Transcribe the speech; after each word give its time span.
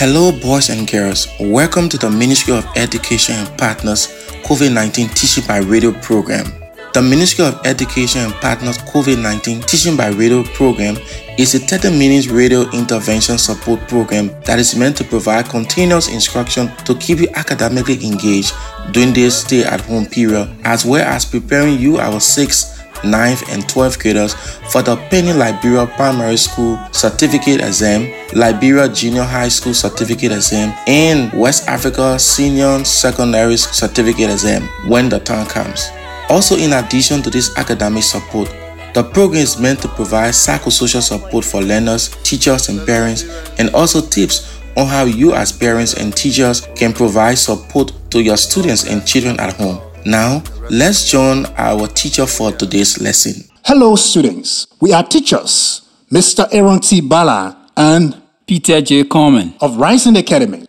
Hello, 0.00 0.32
boys 0.32 0.70
and 0.70 0.90
girls. 0.90 1.28
Welcome 1.38 1.86
to 1.90 1.98
the 1.98 2.08
Ministry 2.08 2.54
of 2.54 2.64
Education 2.74 3.34
and 3.34 3.58
Partners 3.58 4.06
COVID 4.44 4.72
19 4.72 5.10
Teaching 5.10 5.46
by 5.46 5.58
Radio 5.58 5.92
program. 5.92 6.46
The 6.94 7.02
Ministry 7.02 7.44
of 7.44 7.60
Education 7.66 8.22
and 8.22 8.32
Partners 8.36 8.78
COVID 8.78 9.20
19 9.22 9.60
Teaching 9.60 9.98
by 9.98 10.08
Radio 10.08 10.42
program 10.42 10.96
is 11.36 11.54
a 11.54 11.58
30 11.58 11.90
minute 11.98 12.30
radio 12.30 12.62
intervention 12.70 13.36
support 13.36 13.86
program 13.88 14.28
that 14.46 14.58
is 14.58 14.74
meant 14.74 14.96
to 14.96 15.04
provide 15.04 15.50
continuous 15.50 16.08
instruction 16.08 16.74
to 16.86 16.94
keep 16.94 17.18
you 17.18 17.28
academically 17.34 18.02
engaged 18.02 18.54
during 18.92 19.12
this 19.12 19.42
stay 19.42 19.64
at 19.64 19.82
home 19.82 20.06
period, 20.06 20.48
as 20.64 20.86
well 20.86 21.06
as 21.06 21.26
preparing 21.26 21.78
you, 21.78 21.98
our 21.98 22.20
6th 22.20 22.79
9th, 23.02 23.52
and 23.52 23.62
12th 23.64 24.00
graders 24.00 24.34
for 24.70 24.82
the 24.82 24.96
Penny 25.10 25.32
Liberia 25.32 25.86
Primary 25.96 26.36
School 26.36 26.78
Certificate 26.92 27.60
Exam, 27.60 28.10
Liberia 28.34 28.88
Junior 28.88 29.24
High 29.24 29.48
School 29.48 29.74
Certificate 29.74 30.32
Exam, 30.32 30.74
and 30.86 31.32
West 31.32 31.68
Africa 31.68 32.18
Senior 32.18 32.84
Secondary 32.84 33.56
Certificate 33.56 34.30
Exam 34.30 34.62
when 34.88 35.08
the 35.08 35.20
time 35.20 35.46
comes. 35.46 35.90
Also, 36.28 36.56
in 36.56 36.72
addition 36.72 37.22
to 37.22 37.30
this 37.30 37.56
academic 37.56 38.04
support, 38.04 38.48
the 38.94 39.02
program 39.02 39.42
is 39.42 39.58
meant 39.58 39.80
to 39.82 39.88
provide 39.88 40.32
psychosocial 40.32 41.02
support 41.02 41.44
for 41.44 41.62
learners, 41.62 42.08
teachers, 42.22 42.68
and 42.68 42.84
parents, 42.86 43.24
and 43.58 43.70
also 43.70 44.00
tips 44.00 44.60
on 44.76 44.86
how 44.86 45.04
you, 45.04 45.32
as 45.32 45.52
parents 45.52 45.94
and 45.94 46.16
teachers, 46.16 46.66
can 46.74 46.92
provide 46.92 47.38
support 47.38 47.92
to 48.10 48.22
your 48.22 48.36
students 48.36 48.86
and 48.86 49.06
children 49.06 49.38
at 49.38 49.52
home. 49.54 49.80
Now, 50.06 50.42
let's 50.70 51.10
join 51.10 51.46
our 51.58 51.86
teacher 51.86 52.26
for 52.26 52.52
today's 52.52 53.00
lesson. 53.00 53.44
Hello, 53.64 53.96
students. 53.96 54.66
We 54.80 54.94
are 54.94 55.02
teachers, 55.02 55.82
Mr. 56.10 56.48
Aaron 56.52 56.80
T. 56.80 57.02
Bala 57.02 57.70
and 57.76 58.20
Peter 58.46 58.80
J. 58.80 59.04
Coleman 59.04 59.54
of 59.60 59.76
Rising 59.76 60.16
Academy. 60.16 60.64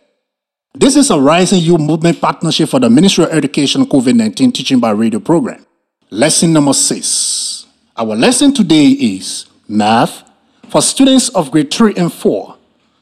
This 0.73 0.97
is 0.97 1.09
a 1.11 1.17
Rising 1.19 1.59
You 1.59 1.77
Movement 1.77 2.19
partnership 2.19 2.69
for 2.69 2.79
the 2.79 2.89
Ministry 2.89 3.23
of 3.23 3.31
Education 3.31 3.85
COVID 3.85 4.15
19 4.15 4.51
Teaching 4.51 4.79
by 4.79 4.91
Radio 4.91 5.19
program. 5.19 5.65
Lesson 6.09 6.51
number 6.51 6.73
six. 6.73 7.65
Our 7.95 8.15
lesson 8.15 8.53
today 8.53 8.87
is 8.87 9.45
Math 9.67 10.23
for 10.69 10.81
students 10.81 11.29
of 11.29 11.51
grade 11.51 11.73
3 11.73 11.93
and 11.95 12.11
4, 12.11 12.57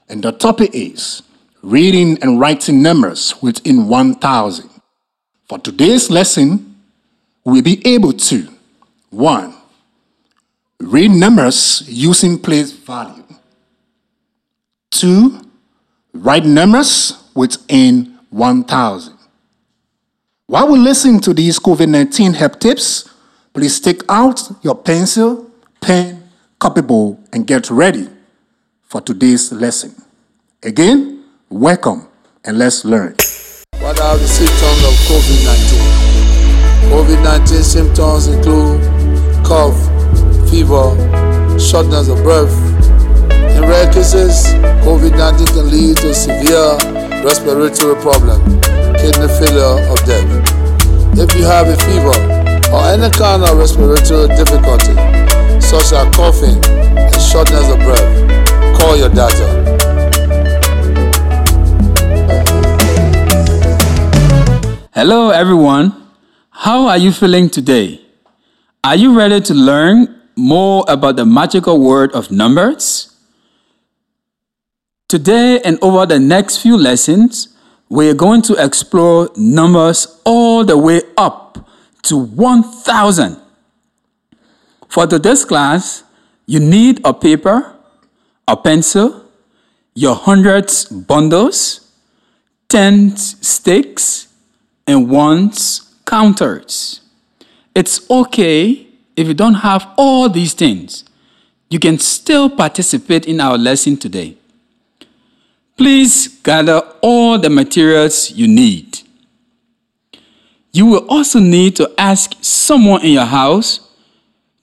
and 0.10 0.24
the 0.24 0.32
topic 0.32 0.72
is 0.74 1.24
Reading 1.64 2.22
and 2.22 2.40
Writing 2.40 2.84
Numbers 2.84 3.42
within 3.42 3.88
1000. 3.88 4.69
For 5.50 5.58
today's 5.58 6.12
lesson, 6.12 6.76
we'll 7.44 7.64
be 7.64 7.82
able 7.88 8.14
to 8.14 8.48
1. 9.10 9.56
Read 10.80 11.10
numbers 11.10 11.82
using 11.88 12.38
place 12.38 12.72
value. 12.72 13.24
2. 14.92 15.42
Write 16.14 16.46
numbers 16.46 17.24
within 17.34 18.20
1000. 18.30 19.18
While 20.46 20.72
we 20.72 20.78
listen 20.78 21.20
to 21.22 21.34
these 21.34 21.58
COVID 21.58 21.90
19 21.90 22.34
help 22.36 22.60
tips, 22.60 23.10
please 23.52 23.80
take 23.80 24.04
out 24.08 24.40
your 24.62 24.76
pencil, 24.76 25.50
pen, 25.82 26.30
copybook, 26.60 27.18
and 27.34 27.48
get 27.48 27.72
ready 27.72 28.08
for 28.84 29.02
today's 29.02 29.52
lesson. 29.52 29.96
Again, 30.62 31.24
welcome 31.50 32.08
and 32.46 32.60
let's 32.60 32.86
learn. 32.86 33.16
What 33.90 33.98
the 33.98 34.28
symptoms 34.28 34.86
of 34.86 34.94
COVID 35.10 35.50
19? 35.50 36.94
COVID 36.94 37.24
19 37.26 37.64
symptoms 37.64 38.28
include 38.28 38.86
cough, 39.44 39.74
fever, 40.52 40.94
shortness 41.58 42.08
of 42.08 42.22
breath. 42.22 42.54
In 43.58 43.66
rare 43.66 43.92
cases, 43.92 44.46
COVID 44.86 45.18
19 45.18 45.48
can 45.48 45.72
lead 45.72 45.98
to 46.06 46.14
severe 46.14 46.78
respiratory 47.26 48.00
problem, 48.00 48.62
kidney 49.02 49.26
failure, 49.42 49.82
or 49.90 49.98
death. 50.06 50.30
If 51.18 51.34
you 51.34 51.46
have 51.50 51.66
a 51.66 51.76
fever 51.90 52.14
or 52.70 52.86
any 52.94 53.10
kind 53.10 53.42
of 53.42 53.58
respiratory 53.58 54.28
difficulty, 54.38 54.94
such 55.66 55.98
as 55.98 56.06
coughing 56.16 56.62
and 56.70 57.22
shortness 57.26 57.66
of 57.74 57.80
breath, 57.80 58.78
call 58.80 58.96
your 58.96 59.10
doctor. 59.10 59.79
Hello, 65.00 65.30
everyone. 65.30 65.96
How 66.50 66.88
are 66.88 66.98
you 66.98 67.14
feeling 67.14 67.50
today? 67.50 68.02
Are 68.84 68.98
you 68.98 69.18
ready 69.18 69.40
to 69.40 69.54
learn 69.54 70.24
more 70.36 70.84
about 70.90 71.16
the 71.16 71.26
magical 71.26 71.80
word 71.80 72.12
of 72.12 72.32
numbers? 72.32 73.16
Today 75.08 75.62
and 75.62 75.80
over 75.82 76.06
the 76.06 76.20
next 76.20 76.58
few 76.58 76.76
lessons, 76.78 77.56
we 77.88 78.10
are 78.10 78.14
going 78.14 78.42
to 78.42 78.62
explore 78.62 79.30
numbers 79.38 80.20
all 80.26 80.66
the 80.66 80.78
way 80.78 81.00
up 81.16 81.66
to 82.02 82.18
1000. 82.18 83.38
For 84.90 85.08
today's 85.08 85.46
class, 85.46 86.04
you 86.46 86.60
need 86.60 87.00
a 87.06 87.14
paper, 87.14 87.74
a 88.50 88.58
pencil, 88.58 89.24
your 89.96 90.16
hundreds 90.16 90.84
bundles, 90.84 91.90
tens 92.68 93.48
sticks, 93.48 94.29
and 94.90 95.08
ones 95.08 95.94
counters. 96.06 97.02
It's 97.76 98.10
okay 98.10 98.88
if 99.16 99.28
you 99.28 99.34
don't 99.36 99.54
have 99.54 99.88
all 99.96 100.28
these 100.28 100.54
things. 100.54 101.06
You 101.70 101.78
can 101.78 102.00
still 102.00 102.50
participate 102.50 103.28
in 103.28 103.40
our 103.40 103.58
lesson 103.58 103.96
today. 103.96 104.36
Please 105.78 106.28
gather 106.42 106.80
all 107.02 107.38
the 107.38 107.50
materials 107.50 108.32
you 108.32 108.48
need. 108.48 109.00
You 110.72 110.88
will 110.88 111.06
also 111.08 111.40
need 111.40 111.76
to 111.76 111.92
ask 111.98 112.34
someone 112.42 113.04
in 113.04 113.12
your 113.14 113.26
house 113.26 113.88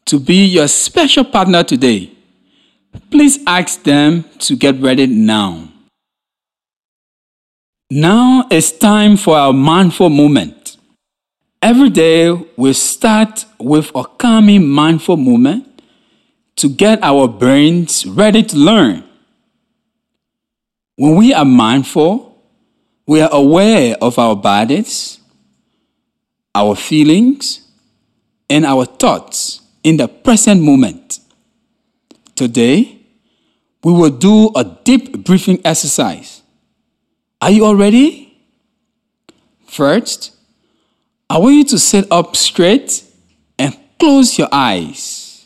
to 0.06 0.18
be 0.18 0.44
your 0.44 0.68
special 0.68 1.24
partner 1.24 1.62
today. 1.62 2.10
Please 3.10 3.38
ask 3.46 3.82
them 3.84 4.24
to 4.40 4.56
get 4.56 4.80
ready 4.80 5.06
now. 5.06 5.68
Now 7.90 8.48
it's 8.50 8.72
time 8.72 9.16
for 9.16 9.36
our 9.36 9.52
mindful 9.52 10.10
moment. 10.10 10.76
Every 11.62 11.88
day 11.88 12.32
we 12.56 12.72
start 12.72 13.44
with 13.60 13.92
a 13.94 14.02
calming 14.02 14.66
mindful 14.66 15.16
moment 15.16 15.82
to 16.56 16.68
get 16.68 16.98
our 17.04 17.28
brains 17.28 18.04
ready 18.04 18.42
to 18.42 18.56
learn. 18.56 19.04
When 20.96 21.14
we 21.14 21.32
are 21.32 21.44
mindful, 21.44 22.42
we 23.06 23.20
are 23.20 23.30
aware 23.30 23.96
of 24.02 24.18
our 24.18 24.34
bodies, 24.34 25.20
our 26.56 26.74
feelings, 26.74 27.70
and 28.50 28.66
our 28.66 28.84
thoughts 28.84 29.60
in 29.84 29.96
the 29.96 30.08
present 30.08 30.60
moment. 30.60 31.20
Today, 32.34 32.98
we 33.84 33.92
will 33.92 34.10
do 34.10 34.50
a 34.56 34.64
deep 34.64 35.24
breathing 35.24 35.60
exercise. 35.64 36.42
Are 37.40 37.50
you 37.50 37.66
all 37.66 37.76
ready? 37.76 38.38
First, 39.66 40.34
I 41.28 41.38
want 41.38 41.54
you 41.54 41.64
to 41.64 41.78
sit 41.78 42.10
up 42.10 42.34
straight 42.34 43.04
and 43.58 43.76
close 43.98 44.38
your 44.38 44.48
eyes. 44.50 45.44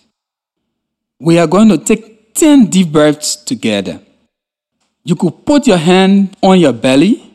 We 1.18 1.38
are 1.38 1.46
going 1.46 1.68
to 1.70 1.78
take 1.78 2.34
10 2.34 2.66
deep 2.66 2.92
breaths 2.92 3.34
together. 3.36 4.00
You 5.02 5.16
could 5.16 5.44
put 5.44 5.66
your 5.66 5.78
hand 5.78 6.36
on 6.42 6.60
your 6.60 6.72
belly 6.72 7.32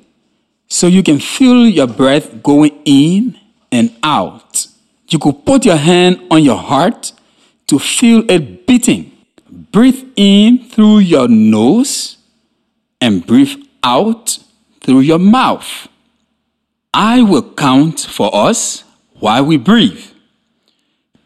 so 0.67 0.87
you 0.87 1.03
can 1.03 1.19
feel 1.19 1.67
your 1.67 1.87
breath 1.87 2.41
going 2.41 2.81
in 2.85 3.37
and 3.72 3.93
out. 4.03 4.67
You 5.09 5.19
could 5.19 5.46
put 5.46 5.66
your 5.66 5.75
hand 5.75 6.22
on 6.31 6.43
your 6.43 6.58
heart 6.58 7.11
to 7.67 7.78
feel 7.78 8.23
it 8.31 8.66
beating. 8.66 9.11
Breathe 9.49 10.03
in 10.16 10.69
through 10.69 10.99
your 10.99 11.28
nose 11.28 12.17
and 13.01 13.25
breathe 13.25 13.61
out 13.84 14.40
through 14.85 14.99
your 14.99 15.20
mouth. 15.20 15.87
I 16.93 17.23
will 17.23 17.53
count 17.53 17.99
for 17.99 18.34
us 18.34 18.84
while 19.20 19.43
we 19.43 19.58
breathe. 19.58 20.05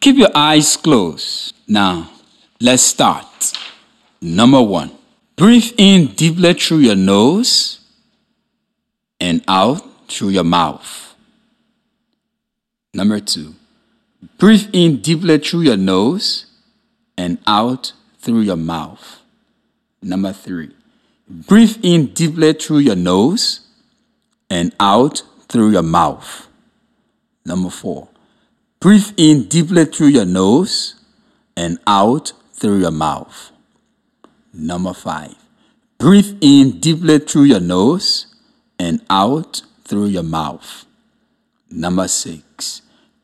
Keep 0.00 0.16
your 0.16 0.30
eyes 0.34 0.76
closed. 0.78 1.54
Now, 1.68 2.10
let's 2.58 2.82
start. 2.82 3.52
Number 4.22 4.62
one, 4.62 4.90
breathe 5.36 5.72
in 5.76 6.06
deeply 6.06 6.54
through 6.54 6.78
your 6.78 6.96
nose 6.96 7.80
and 9.20 9.44
out 9.46 9.82
through 10.08 10.30
your 10.30 10.44
mouth. 10.44 11.14
Number 12.94 13.20
two, 13.20 13.54
breathe 14.38 14.68
in 14.72 15.02
deeply 15.02 15.38
through 15.38 15.60
your 15.60 15.76
nose 15.76 16.46
and 17.16 17.38
out 17.46 17.92
through 18.18 18.40
your 18.40 18.56
mouth. 18.56 19.20
Number 20.02 20.32
three, 20.32 20.70
breathe 21.30 21.78
in 21.82 22.06
deeply 22.06 22.52
through 22.52 22.78
your 22.78 22.96
nose 22.96 23.60
and 24.50 24.74
out 24.80 25.22
through 25.48 25.70
your 25.70 25.82
mouth. 25.82 26.48
Number 27.44 27.70
four, 27.70 28.08
breathe 28.80 29.12
in 29.16 29.44
deeply 29.44 29.84
through 29.84 30.08
your 30.08 30.26
nose 30.26 30.96
and 31.56 31.78
out 31.86 32.32
through 32.52 32.80
your 32.80 32.90
mouth. 32.90 33.52
Number 34.52 34.92
five, 34.92 35.34
Breathe 36.00 36.38
in 36.40 36.80
deeply 36.80 37.18
through 37.18 37.42
your 37.42 37.60
nose 37.60 38.34
and 38.78 39.02
out 39.10 39.60
through 39.84 40.06
your 40.06 40.22
mouth. 40.22 40.86
Number 41.70 42.08
six. 42.08 42.80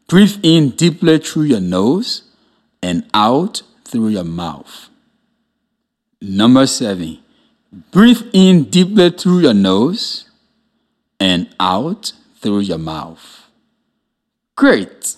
Breathe 0.09 0.39
in 0.43 0.71
deeply 0.71 1.17
through 1.17 1.45
your 1.45 1.61
nose 1.61 2.25
and 2.83 3.09
out 3.15 3.63
through 3.87 4.09
your 4.09 4.25
mouth. 4.25 4.91
Number 6.21 6.67
seven. 6.67 7.21
Breathe 7.91 8.23
in 8.33 8.65
deeply 8.65 9.11
through 9.11 9.41
your 9.41 9.53
nose 9.53 10.31
and 11.21 11.55
out 11.61 12.13
through 12.41 12.61
your 12.61 12.79
mouth. 12.79 13.45
Great. 14.55 15.17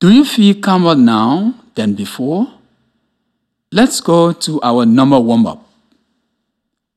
Do 0.00 0.10
you 0.10 0.24
feel 0.24 0.54
calmer 0.60 0.94
now 0.94 1.54
than 1.74 1.94
before? 1.94 2.46
Let's 3.70 4.00
go 4.00 4.32
to 4.32 4.62
our 4.62 4.86
number 4.86 5.20
warm 5.20 5.46
up. 5.46 5.68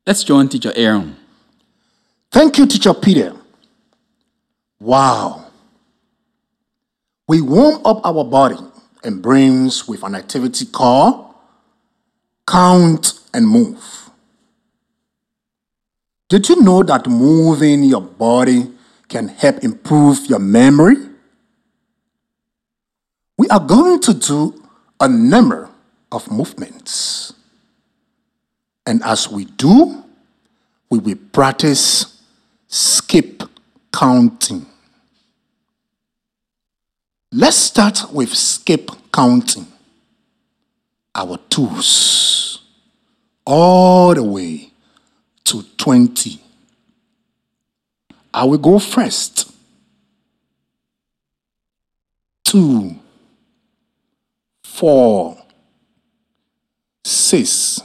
Let's 0.08 0.24
join 0.24 0.48
Teacher 0.48 0.72
Aaron. 0.76 1.18
Thank 2.32 2.58
you, 2.58 2.66
Teacher 2.66 2.94
Peter. 2.94 3.36
Wow. 4.80 5.48
We 7.28 7.42
warm 7.42 7.86
up 7.86 8.06
our 8.06 8.24
body 8.24 8.58
and 9.04 9.22
brains 9.22 9.88
with 9.88 10.04
an 10.04 10.16
activity 10.16 10.66
called 10.66 11.34
Count 12.48 13.21
and 13.34 13.48
Move. 13.48 14.10
Did 16.30 16.48
you 16.48 16.62
know 16.62 16.82
that 16.84 17.08
moving 17.08 17.84
your 17.84 18.00
body 18.00 18.72
can 19.10 19.28
help 19.28 19.64
improve 19.64 20.26
your 20.28 20.40
memory? 20.40 20.96
We 23.38 23.50
are 23.50 23.60
going 23.60 24.00
to 24.02 24.14
do 24.14 24.64
a 25.02 25.10
number 25.10 25.70
of 26.10 26.32
movements. 26.32 27.34
And 28.86 29.04
as 29.04 29.30
we 29.30 29.44
do, 29.44 30.04
we 30.90 31.00
will 31.00 31.18
practice 31.34 32.22
skip 32.68 33.44
counting. 33.92 34.66
Let's 37.34 37.58
start 37.58 38.12
with 38.14 38.34
skip 38.34 38.90
counting. 39.12 39.68
Our 41.14 41.38
tools 41.50 42.61
all 43.46 44.14
the 44.14 44.24
way 44.24 44.72
to 45.46 45.64
20. 45.78 46.40
I 48.34 48.46
will 48.46 48.58
go 48.58 48.80
first. 48.80 49.52
Two, 52.44 52.96
four, 54.64 55.38
six, 57.06 57.80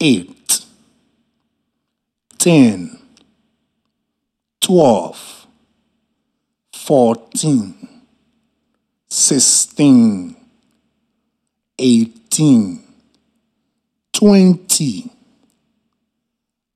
eight, 0.00 0.64
ten, 2.38 2.98
twelve, 4.60 5.46
fourteen, 6.72 7.74
sixteen, 9.08 10.36
eighteen, 11.78 12.82
twenty. 14.18 15.10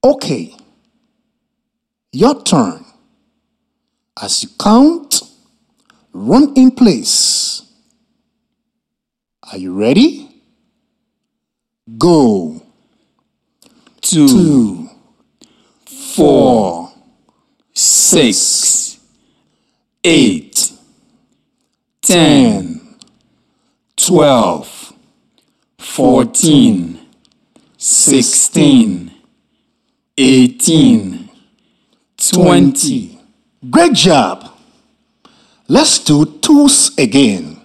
Okay, 0.04 0.54
your 2.12 2.40
turn. 2.42 2.84
As 4.20 4.42
you 4.44 4.50
count, 4.60 5.22
run 6.12 6.52
in 6.54 6.70
place. 6.70 7.62
Are 9.50 9.58
you 9.58 9.74
ready? 9.74 10.28
Go. 11.98 12.62
Two, 14.00 14.28
Two, 14.28 14.90
four, 15.86 16.92
six, 17.72 18.98
eight, 20.04 20.72
ten, 22.02 22.80
twelve, 23.96 24.92
fourteen, 25.78 26.98
sixteen, 27.82 29.10
eighteen, 30.16 31.28
twenty. 32.16 33.18
Great 33.68 33.92
job. 33.94 34.48
Let's 35.66 35.98
do 35.98 36.24
twos 36.24 36.96
again. 36.96 37.60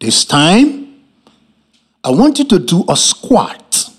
This 0.00 0.24
time, 0.24 1.02
I 2.02 2.10
want 2.10 2.38
you 2.40 2.44
to 2.46 2.58
do 2.58 2.84
a 2.88 2.96
squat 2.96 3.90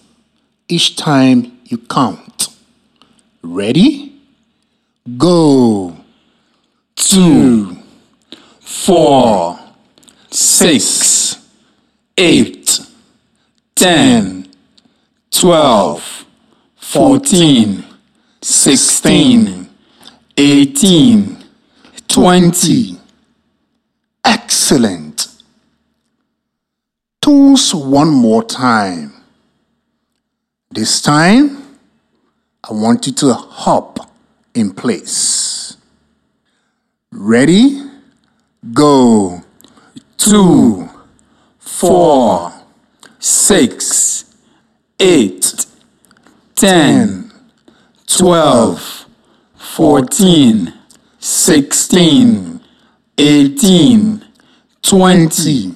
each 0.68 0.98
time 0.98 1.60
you 1.66 1.78
count. 1.78 2.50
Ready? 3.42 4.20
Go. 5.18 5.96
two, 6.96 7.78
four, 8.60 9.58
six, 10.30 11.38
eight, 12.18 12.82
ten, 13.76 14.37
twelve, 15.40 16.26
fourteen, 16.76 17.84
sixteen, 18.42 19.70
eighteen, 20.36 21.44
twenty. 22.08 22.98
Excellent. 24.26 25.28
Twos 27.22 27.76
one 27.76 28.10
more 28.10 28.44
time. 28.44 29.14
This 30.72 31.02
time, 31.02 31.78
I 32.64 32.74
want 32.74 33.06
you 33.06 33.14
to 33.14 33.34
hop 33.34 34.00
in 34.56 34.72
place. 34.72 35.78
Ready? 37.12 37.84
Go. 38.74 39.42
Two, 40.18 40.90
four, 41.60 42.52
six, 43.20 44.27
eight, 45.00 45.66
ten, 46.56 47.32
twelve, 48.06 49.06
fourteen, 49.56 50.74
sixteen, 51.20 52.62
eighteen, 53.18 54.26
twenty. 54.82 55.74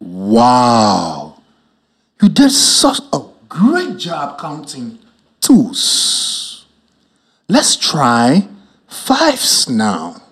Wow. 0.00 1.40
You 2.20 2.28
did 2.28 2.50
such 2.50 3.00
a 3.12 3.20
great 3.48 3.96
job 3.98 4.38
counting 4.38 4.98
twos. 5.40 6.64
Let's 7.48 7.76
try 7.76 8.48
fives 8.88 9.68
now. 9.68 10.22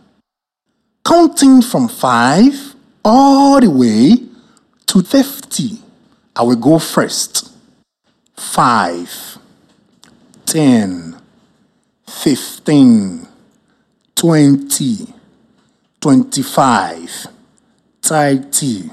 Counting 1.04 1.62
from 1.62 1.88
five 1.88 2.75
all 3.04 3.60
the 3.60 3.70
way 3.70 4.16
to 4.87 5.02
50. 5.02 5.78
I 6.37 6.42
will 6.42 6.56
go 6.56 6.78
first. 6.78 7.50
Five, 8.40 9.38
ten, 10.47 11.16
fifteen, 12.06 13.28
twenty, 14.16 15.14
twenty-five, 16.00 17.26
thirty. 18.02 18.90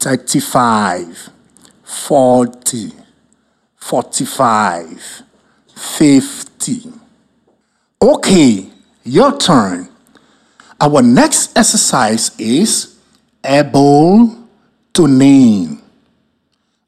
35, 0.00 1.30
40, 1.82 2.92
45, 3.76 5.22
50. 5.74 6.92
Okay, 8.00 8.70
your 9.04 9.36
turn. 9.38 9.88
Our 10.80 11.02
next 11.02 11.58
exercise 11.58 12.30
is 12.38 12.96
able 13.44 14.46
to 14.92 15.08
name. 15.08 15.82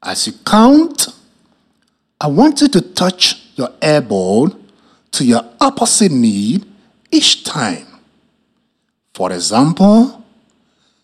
As 0.01 0.27
you 0.27 0.33
count, 0.45 1.09
I 2.21 2.27
want 2.27 2.61
you 2.61 2.69
to 2.69 2.81
touch 2.81 3.41
your 3.55 3.71
elbow 3.81 4.55
to 5.11 5.25
your 5.25 5.43
opposite 5.59 6.11
knee 6.11 6.63
each 7.11 7.43
time. 7.43 7.87
For 9.13 9.33
example, 9.33 10.21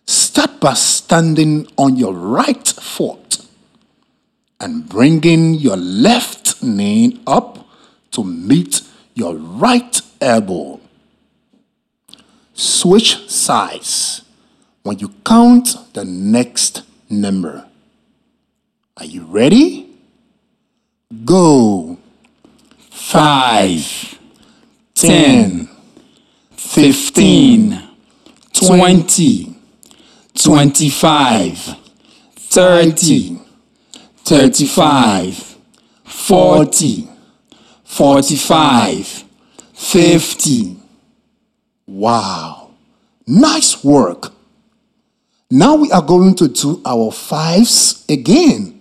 Start 0.08 0.62
by 0.62 0.74
standing 0.74 1.68
on 1.78 1.98
your 1.98 2.14
right 2.14 2.66
foot 2.66 3.40
and 4.62 4.88
bringing 4.88 5.56
your 5.56 5.76
left 5.76 6.64
knee 6.64 7.22
up 7.28 7.68
to 8.12 8.24
meet 8.24 8.84
your 9.16 9.36
right 9.36 10.02
elbow. 10.22 10.80
Switch 12.54 13.30
sides 13.30 14.22
when 14.84 14.98
you 15.00 15.10
count 15.26 15.76
the 15.94 16.06
next 16.06 16.84
number. 17.10 17.68
Are 18.96 19.06
you 19.06 19.26
ready? 19.26 19.87
Go. 21.26 21.98
Five, 22.90 24.20
ten, 24.96 25.70
fifteen, 26.52 27.82
twenty. 28.54 29.58
25, 30.38 31.76
30, 32.36 33.40
35, 34.24 35.58
40, 36.04 37.10
45, 37.84 39.24
50. 39.74 40.78
Wow. 41.88 42.70
Nice 43.26 43.84
work. 43.84 44.32
Now 45.50 45.76
we 45.76 45.92
are 45.92 46.02
going 46.04 46.36
to 46.36 46.48
do 46.48 46.82
our 46.86 47.12
fives 47.12 48.06
again 48.08 48.80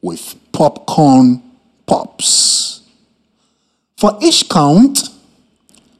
with 0.00 0.36
popcorn 0.52 1.42
pops. 1.86 2.82
For 3.96 4.18
each 4.20 4.48
count, 4.48 5.08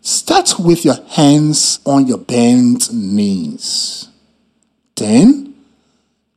start 0.00 0.58
with 0.58 0.84
your 0.84 1.02
hands 1.08 1.80
on 1.84 2.06
your 2.06 2.18
bent 2.18 2.92
knees. 2.92 4.08
Then 4.96 5.54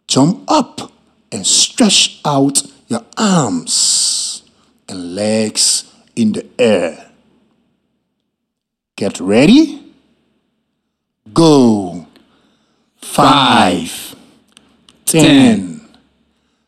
jump 0.08 0.44
up 0.48 0.92
and 1.32 1.46
stretch 1.46 2.22
out 2.24 2.62
your 2.88 3.04
arms 3.18 4.44
and 4.88 5.16
legs 5.16 5.92
in 6.16 6.34
the 6.34 6.46
air. 6.60 7.12
Get 8.96 9.20
ready? 9.20 9.94
Go. 11.34 12.08
Five, 12.98 14.16
ten, 15.06 15.88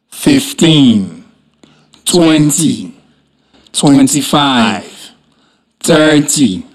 fifteen, 0.09 1.16
twenty, 2.07 2.95
twenty-five, 3.73 5.11
thirty, 5.81 6.65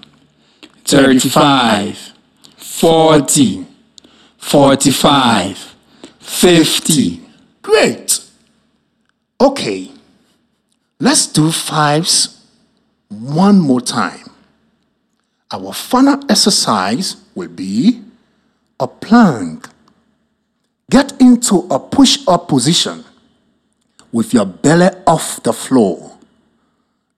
thirty-five, 0.85 2.13
forty, 2.55 3.65
forty-five, 4.37 5.75
fifty. 6.19 7.21
Great. 7.63 8.19
Okay. 9.41 9.89
Let's 10.99 11.27
do 11.27 11.51
fives 11.51 12.45
one 13.09 13.59
more 13.59 13.81
time. 13.81 14.29
Our 15.51 15.73
final 15.73 16.23
exercise 16.29 17.17
will 17.35 17.49
be 17.49 18.01
a 18.79 18.87
plank. 18.87 19.67
Get 20.89 21.19
into 21.19 21.67
a 21.69 21.79
push 21.79 22.19
up 22.27 22.47
position 22.47 23.03
with 24.13 24.33
your 24.33 24.45
belly 24.45 24.89
off 25.05 25.43
the 25.43 25.51
floor 25.51 26.17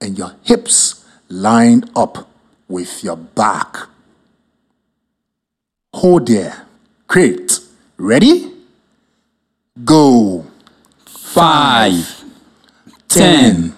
and 0.02 0.18
your 0.18 0.32
hips 0.44 1.06
lined 1.30 1.92
up 1.96 2.28
with 2.68 3.04
your 3.04 3.18
back. 3.18 3.76
Hold 5.94 6.28
there. 6.28 6.66
Great. 7.08 7.60
Ready? 7.98 8.52
Go. 9.84 10.48
Five, 11.06 12.24
ten, 13.10 13.76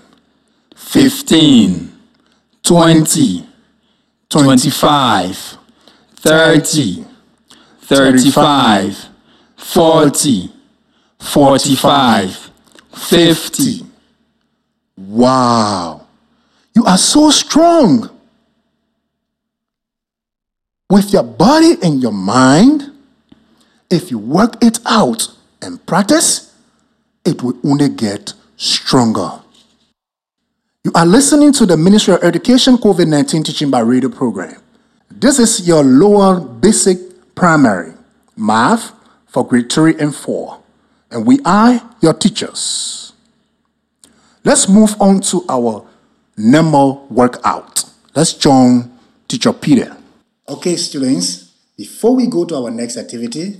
fifteen, 0.75 1.91
twenty, 2.61 3.47
twenty-five, 4.29 5.57
thirty, 6.17 7.03
thirty-five, 7.81 9.07
forty, 9.55 10.51
forty-five, 11.19 12.51
fifty. 12.97 13.85
Wow. 14.97 16.07
You 16.73 16.85
are 16.85 16.97
so 16.97 17.29
strong. 17.31 18.09
With 20.89 21.11
your 21.11 21.23
body 21.23 21.75
and 21.83 22.01
your 22.01 22.13
mind, 22.13 22.91
if 23.89 24.09
you 24.09 24.17
work 24.17 24.63
it 24.63 24.79
out 24.85 25.27
and 25.61 25.85
practice, 25.85 26.55
it 27.25 27.43
will 27.43 27.57
only 27.63 27.89
get 27.89 28.33
stronger. 28.55 29.41
You 30.83 30.91
are 30.95 31.05
listening 31.05 31.51
to 31.53 31.65
the 31.65 31.75
Ministry 31.75 32.13
of 32.13 32.23
Education 32.23 32.77
COVID 32.77 33.07
19 33.07 33.43
Teaching 33.43 33.69
by 33.69 33.79
Radio 33.79 34.09
program. 34.09 34.61
This 35.11 35.39
is 35.39 35.67
your 35.67 35.83
lower 35.83 36.39
basic 36.39 36.97
primary 37.35 37.93
math 38.37 38.93
for 39.25 39.45
grade 39.45 39.69
3 39.71 39.95
and 39.99 40.15
4, 40.15 40.59
and 41.11 41.25
we 41.25 41.39
are 41.45 41.81
your 42.01 42.13
teachers. 42.13 43.13
Let's 44.43 44.69
move 44.69 44.95
on 45.01 45.21
to 45.21 45.45
our 45.49 45.85
number 46.37 46.93
workout. 47.09 47.83
Let's 48.15 48.33
join 48.33 48.91
Teacher 49.27 49.53
Peter. 49.53 49.95
Okay, 50.47 50.75
students, 50.75 51.53
before 51.77 52.15
we 52.15 52.27
go 52.27 52.45
to 52.45 52.55
our 52.55 52.71
next 52.71 52.97
activity, 52.97 53.59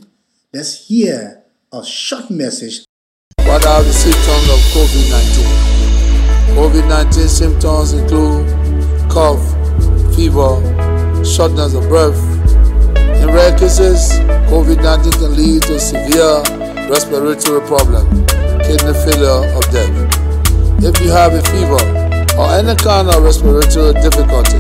let's 0.54 0.88
hear 0.88 1.44
a 1.72 1.86
short 1.86 2.30
message. 2.30 2.86
What 3.40 3.66
are 3.66 3.84
the 3.84 3.94
symptoms 3.94 4.50
of 4.50 4.60
COVID 4.74 5.10
19? 5.12 6.56
COVID 6.56 6.90
19 6.90 7.28
symptoms 7.28 7.94
include 7.94 8.48
cough, 9.12 9.44
fever, 10.16 10.56
shortness 11.26 11.74
of 11.74 11.88
breath. 11.90 12.18
In 13.22 13.28
rare 13.28 13.58
cases, 13.58 14.12
COVID 14.50 14.82
19 14.82 15.12
can 15.12 15.36
lead 15.36 15.62
to 15.64 15.80
severe 15.80 16.57
respiratory 16.90 17.66
problem, 17.68 18.08
kidney 18.64 18.94
failure, 19.06 19.44
or 19.56 19.62
death. 19.72 19.94
If 20.84 21.02
you 21.02 21.12
have 21.12 21.34
a 21.34 21.42
fever 21.42 21.82
or 22.38 22.48
any 22.56 22.76
kind 22.76 23.10
of 23.10 23.24
respiratory 23.24 23.94
difficulty, 23.94 24.60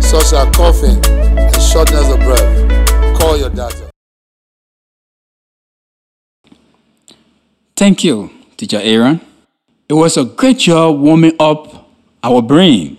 such 0.00 0.32
as 0.32 0.56
coughing 0.56 0.98
and 1.06 1.62
shortness 1.62 2.08
of 2.10 2.18
breath, 2.20 3.18
call 3.18 3.36
your 3.36 3.50
doctor. 3.50 3.88
Thank 7.76 8.04
you, 8.04 8.30
Teacher 8.56 8.80
Aaron. 8.82 9.20
It 9.88 9.94
was 9.94 10.16
a 10.16 10.24
great 10.24 10.58
job 10.58 11.00
warming 11.00 11.36
up 11.38 11.90
our 12.22 12.40
brain. 12.40 12.98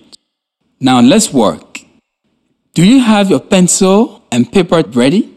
Now 0.79 1.01
let's 1.01 1.34
work. 1.34 1.82
Do 2.74 2.86
you 2.86 3.00
have 3.00 3.29
your 3.29 3.39
pencil 3.39 4.24
and 4.32 4.51
paper 4.51 4.84
ready? 4.93 5.29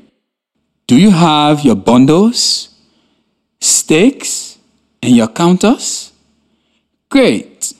Do 0.87 0.97
you 0.97 1.11
have 1.11 1.64
your 1.64 1.76
bundles, 1.76 2.68
sticks, 3.66 4.58
and 5.02 5.16
your 5.16 5.28
counters? 5.28 6.12
Great. 7.11 7.75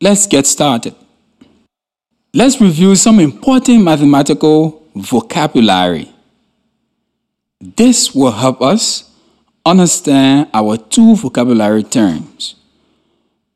Let's 0.00 0.26
get 0.26 0.46
started. 0.46 0.94
Let's 2.32 2.60
review 2.60 2.94
some 2.94 3.20
important 3.20 3.82
mathematical 3.82 4.82
vocabulary. 4.94 6.08
This 7.60 8.14
will 8.14 8.30
help 8.30 8.62
us 8.62 9.10
understand 9.66 10.48
our 10.54 10.76
two 10.76 11.16
vocabulary 11.16 11.82
terms. 11.82 12.54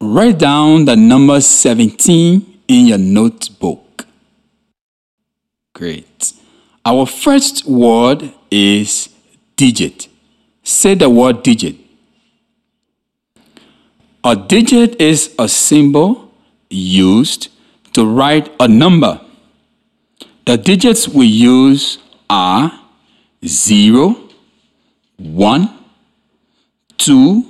Write 0.00 0.38
down 0.38 0.84
the 0.84 0.96
number 0.96 1.40
17 1.40 2.60
in 2.66 2.86
your 2.86 2.98
notebook. 2.98 4.06
Great. 5.74 6.32
Our 6.84 7.06
first 7.06 7.64
word 7.66 8.32
is 8.50 9.08
digit. 9.56 10.08
Say 10.72 10.94
the 10.94 11.10
word 11.10 11.42
digit. 11.42 11.76
A 14.24 14.34
digit 14.34 14.98
is 14.98 15.34
a 15.38 15.46
symbol 15.46 16.32
used 16.70 17.48
to 17.92 18.06
write 18.06 18.50
a 18.58 18.66
number. 18.66 19.20
The 20.46 20.56
digits 20.56 21.06
we 21.06 21.26
use 21.26 21.98
are 22.30 22.72
0, 23.44 24.16
1, 25.18 25.68
2, 26.96 27.44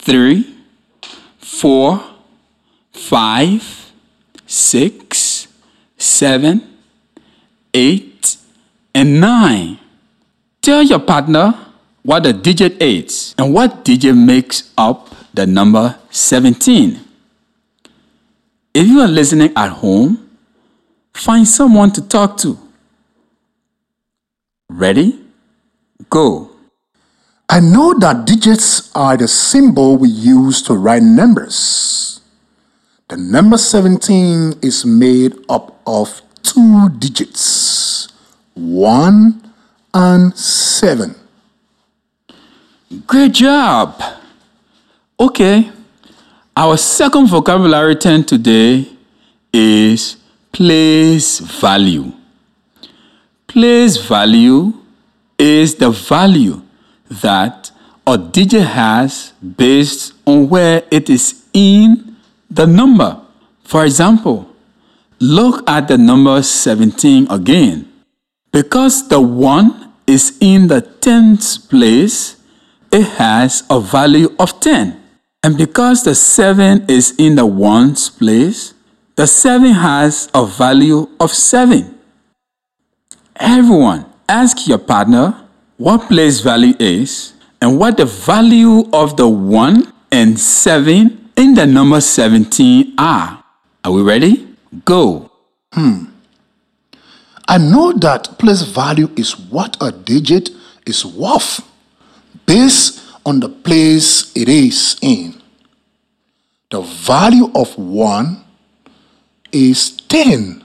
3, 0.00 0.56
4, 1.38 2.04
5, 2.92 3.92
6, 4.44 5.48
7, 5.96 6.78
8, 7.72 8.36
and 8.92 9.20
9. 9.20 9.78
Tell 10.60 10.82
your 10.82 10.98
partner 10.98 11.67
what 12.08 12.22
the 12.22 12.32
digit 12.32 12.74
8 12.80 13.34
and 13.36 13.52
what 13.52 13.84
digit 13.84 14.16
makes 14.16 14.72
up 14.78 15.14
the 15.34 15.46
number 15.46 15.94
17. 16.08 16.98
If 18.72 18.86
you 18.88 19.00
are 19.00 19.08
listening 19.08 19.52
at 19.54 19.68
home, 19.68 20.30
find 21.12 21.46
someone 21.46 21.92
to 21.92 22.00
talk 22.00 22.38
to. 22.38 22.58
Ready? 24.70 25.20
Go. 26.08 26.52
I 27.46 27.60
know 27.60 27.92
that 27.98 28.24
digits 28.24 28.90
are 28.94 29.18
the 29.18 29.28
symbol 29.28 29.98
we 29.98 30.08
use 30.08 30.62
to 30.62 30.78
write 30.78 31.02
numbers. 31.02 32.22
The 33.08 33.18
number 33.18 33.58
17 33.58 34.60
is 34.62 34.86
made 34.86 35.34
up 35.50 35.78
of 35.86 36.22
two 36.42 36.88
digits 36.88 38.08
1 38.54 39.52
and 39.92 40.34
7. 40.34 41.14
Great 43.06 43.32
job. 43.32 44.02
Okay. 45.20 45.70
Our 46.56 46.78
second 46.78 47.26
vocabulary 47.26 47.96
term 47.96 48.24
today 48.24 48.88
is 49.52 50.16
place 50.52 51.38
value. 51.38 52.12
Place 53.46 53.98
value 53.98 54.72
is 55.38 55.74
the 55.74 55.90
value 55.90 56.62
that 57.10 57.70
a 58.06 58.16
digit 58.16 58.62
has 58.62 59.32
based 59.56 60.14
on 60.24 60.48
where 60.48 60.82
it 60.90 61.10
is 61.10 61.44
in 61.52 62.16
the 62.50 62.66
number. 62.66 63.20
For 63.64 63.84
example, 63.84 64.48
look 65.20 65.68
at 65.68 65.88
the 65.88 65.98
number 65.98 66.42
17 66.42 67.30
again. 67.30 67.86
Because 68.50 69.08
the 69.08 69.20
1 69.20 69.92
is 70.06 70.38
in 70.40 70.68
the 70.68 70.80
tens 70.80 71.58
place, 71.58 72.37
it 72.90 73.04
has 73.04 73.64
a 73.70 73.80
value 73.80 74.34
of 74.38 74.60
10. 74.60 75.00
And 75.42 75.56
because 75.56 76.04
the 76.04 76.14
7 76.14 76.86
is 76.88 77.14
in 77.18 77.36
the 77.36 77.46
ones 77.46 78.10
place, 78.10 78.74
the 79.16 79.26
7 79.26 79.72
has 79.72 80.28
a 80.34 80.46
value 80.46 81.08
of 81.20 81.30
7. 81.30 81.98
Everyone, 83.36 84.06
ask 84.28 84.66
your 84.66 84.78
partner 84.78 85.48
what 85.76 86.08
place 86.08 86.40
value 86.40 86.74
is 86.78 87.34
and 87.60 87.78
what 87.78 87.96
the 87.96 88.04
value 88.04 88.88
of 88.92 89.16
the 89.16 89.28
1 89.28 89.92
and 90.10 90.38
7 90.38 91.30
in 91.36 91.54
the 91.54 91.66
number 91.66 92.00
17 92.00 92.94
are. 92.98 93.42
Are 93.84 93.92
we 93.92 94.02
ready? 94.02 94.56
Go. 94.84 95.30
Hmm. 95.72 96.04
I 97.46 97.58
know 97.58 97.92
that 97.92 98.38
place 98.38 98.62
value 98.62 99.08
is 99.16 99.38
what 99.38 99.76
a 99.80 99.92
digit 99.92 100.50
is 100.84 101.06
worth 101.06 101.67
based 102.48 103.04
on 103.26 103.40
the 103.40 103.48
place 103.48 104.32
it 104.34 104.48
is 104.48 104.96
in. 105.02 105.34
The 106.70 106.80
value 106.80 107.52
of 107.54 107.76
1 107.76 108.42
is 109.52 109.90
10 110.08 110.64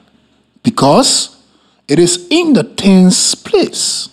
because 0.64 1.44
it 1.90 2.00
is 2.00 2.26
in 2.30 2.54
the 2.54 2.64
tens 2.64 3.36
place. 3.36 4.10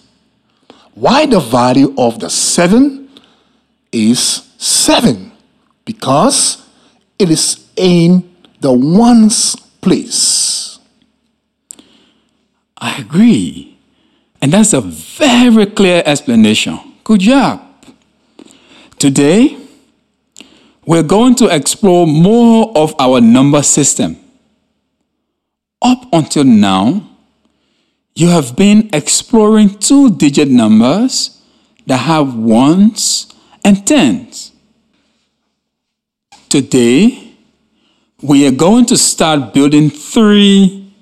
Why 0.94 1.26
the 1.26 1.38
value 1.38 1.94
of 1.96 2.18
the 2.18 2.28
7 2.28 3.08
is 3.92 4.48
7 4.58 5.30
because 5.84 6.66
it 7.20 7.30
is 7.30 7.68
in 7.76 8.34
the 8.58 8.72
ones 8.72 9.54
place. 9.80 10.80
I 12.76 12.96
agree. 12.96 13.78
And 14.42 14.52
that's 14.52 14.72
a 14.72 14.80
very 14.80 15.66
clear 15.66 16.02
explanation. 16.04 16.89
Good 17.10 17.22
job. 17.22 17.60
Today, 18.96 19.58
we're 20.86 21.02
going 21.02 21.34
to 21.42 21.48
explore 21.52 22.06
more 22.06 22.70
of 22.78 22.94
our 23.00 23.20
number 23.20 23.64
system. 23.64 24.16
Up 25.82 26.06
until 26.12 26.44
now, 26.44 27.10
you 28.14 28.28
have 28.28 28.54
been 28.54 28.90
exploring 28.92 29.70
two 29.70 30.14
digit 30.14 30.46
numbers 30.50 31.42
that 31.84 31.96
have 31.96 32.36
ones 32.36 33.34
and 33.64 33.84
tens. 33.84 34.52
Today, 36.48 37.32
we 38.22 38.46
are 38.46 38.52
going 38.52 38.86
to 38.86 38.96
start 38.96 39.52
building 39.52 39.90
three 39.90 40.94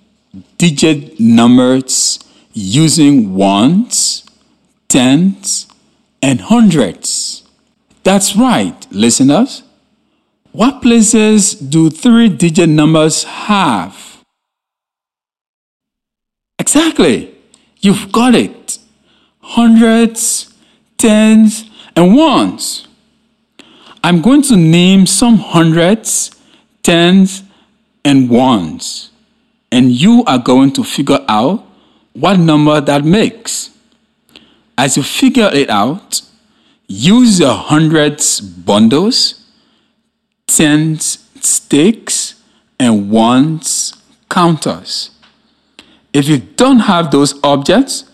digit 0.57 1.21
numbers 1.21 2.19
using 2.55 3.35
ones, 3.35 4.25
tens, 4.89 5.68
and 6.23 6.41
hundreds. 6.41 7.43
That's 8.03 8.37
right, 8.37 8.87
listeners. 8.91 9.63
What 10.53 10.83
places 10.83 11.55
do 11.55 11.91
three 11.91 12.29
digit 12.29 12.69
numbers 12.69 13.25
have? 13.25 14.25
Exactly. 16.59 17.35
You've 17.81 18.11
got 18.11 18.35
it. 18.35 18.79
Hundreds, 19.41 20.53
tens, 20.97 21.71
and 21.95 22.17
ones. 22.17 22.89
I'm 24.03 24.21
going 24.21 24.43
to 24.43 24.57
name 24.57 25.07
some 25.07 25.37
hundreds, 25.39 26.31
tens, 26.83 27.43
and 28.05 28.29
ones. 28.31 29.11
And 29.71 29.93
you 29.93 30.25
are 30.27 30.39
going 30.39 30.73
to 30.73 30.85
figure 30.85 31.25
out 31.29 31.65
what 32.15 32.39
number 32.39 32.81
that 32.81 33.05
makes. 33.05 33.71
As 34.79 34.97
you 34.97 35.03
figure 35.03 35.51
it 35.53 35.69
out, 35.71 36.23
use 36.87 37.41
your 37.41 37.55
hundreds 37.55 38.41
bundles, 38.41 39.45
tens 40.47 41.19
sticks, 41.41 42.41
and 42.79 43.11
ones 43.11 43.93
counters. 44.31 45.11
If 46.13 46.29
you 46.29 46.39
don't 46.39 46.79
have 46.79 47.11
those 47.11 47.35
objects, 47.43 48.05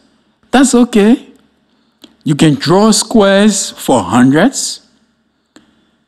that's 0.50 0.74
okay. 0.74 1.28
You 2.24 2.34
can 2.34 2.54
draw 2.54 2.92
squares 2.92 3.70
for 3.70 4.02
hundreds, 4.02 4.88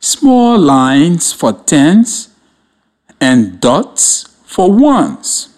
small 0.00 0.58
lines 0.58 1.34
for 1.34 1.52
tens, 1.52 2.30
and 3.20 3.60
dots 3.60 4.34
for 4.46 4.72
ones. 4.72 5.50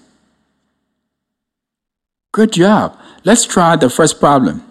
Good 2.32 2.52
job. 2.52 2.98
Let's 3.22 3.44
try 3.44 3.76
the 3.76 3.88
first 3.88 4.18
problem. 4.18 4.67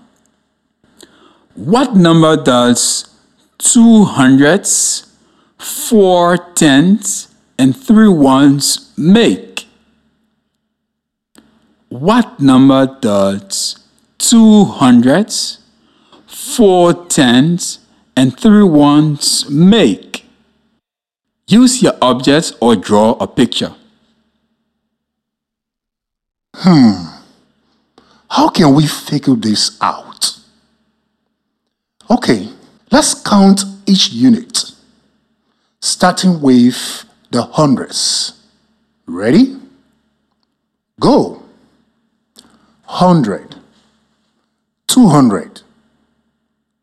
What 1.58 1.96
number 1.96 2.38
does 2.38 3.10
two 3.58 4.04
hundreds, 4.04 5.12
four 5.58 6.38
tens, 6.54 7.34
and 7.58 7.76
three 7.76 8.08
ones 8.08 8.94
make? 8.96 9.66
What 11.90 12.40
number 12.40 12.96
does 13.02 13.80
two 14.20 14.66
hundreds, 14.66 15.58
four 16.28 16.94
tens, 17.06 17.80
and 18.16 18.40
three 18.40 18.64
ones 18.64 19.50
make? 19.50 20.28
Use 21.48 21.82
your 21.82 21.98
objects 22.04 22.54
or 22.62 22.76
draw 22.76 23.14
a 23.14 23.26
picture. 23.26 23.74
Hmm. 26.54 27.18
How 28.30 28.50
can 28.50 28.76
we 28.76 28.86
figure 28.86 29.36
this 29.36 29.76
out? 29.82 30.07
Okay, 32.10 32.48
let's 32.90 33.14
count 33.14 33.66
each 33.86 34.12
unit, 34.12 34.72
starting 35.82 36.40
with 36.42 37.04
the 37.32 37.42
hundreds. 37.42 38.42
Ready? 39.06 39.58
Go. 41.00 41.44
100, 42.86 43.56
200. 44.88 45.62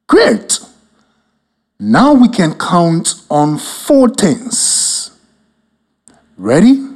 Great. 0.07 0.59
Now 1.81 2.13
we 2.13 2.29
can 2.29 2.59
count 2.59 3.15
on 3.31 3.57
four 3.57 4.09
tens. 4.11 5.11
Ready? 6.37 6.87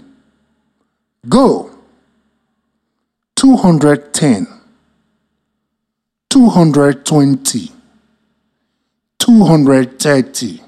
Go. 1.26 1.70
210, 3.36 4.46
220, 6.28 7.72
230, 9.28 10.62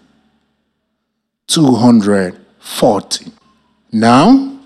240. 1.46 3.32
Now, 3.90 4.58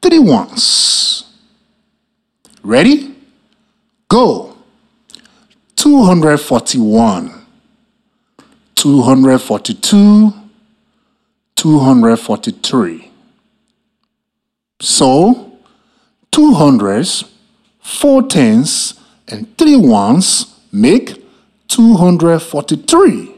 three 0.00 0.18
ones. 0.18 1.24
Ready? 2.62 3.14
Go. 4.08 4.56
241, 5.76 7.44
242, 8.76 10.32
243. 11.54 13.10
So, 14.80 15.52
two 16.30 16.54
hundreds, 16.54 17.24
four 17.82 18.22
tens, 18.22 18.94
and 19.28 19.54
three 19.58 19.76
ones 19.76 20.46
make 20.72 21.22
243. 21.68 23.33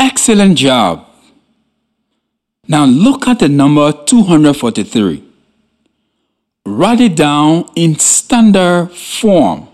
Excellent 0.00 0.56
job. 0.56 1.04
Now 2.66 2.86
look 2.86 3.28
at 3.28 3.40
the 3.40 3.50
number 3.50 3.92
243. 3.92 5.22
Write 6.64 7.00
it 7.02 7.16
down 7.16 7.66
in 7.76 7.98
standard 7.98 8.92
form. 8.92 9.68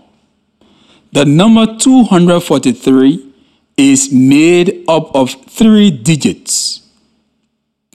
The 1.13 1.23
number 1.23 1.77
243 1.77 3.33
is 3.77 4.11
made 4.11 4.83
up 4.89 5.15
of 5.15 5.31
three 5.31 5.91
digits 5.91 6.81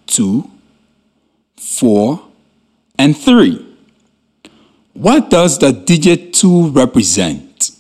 2, 0.06 0.50
4, 1.58 2.18
and 2.98 3.14
3. 3.14 3.74
What 4.94 5.28
does 5.28 5.58
the 5.58 5.72
digit 5.72 6.32
2 6.32 6.70
represent? 6.70 7.72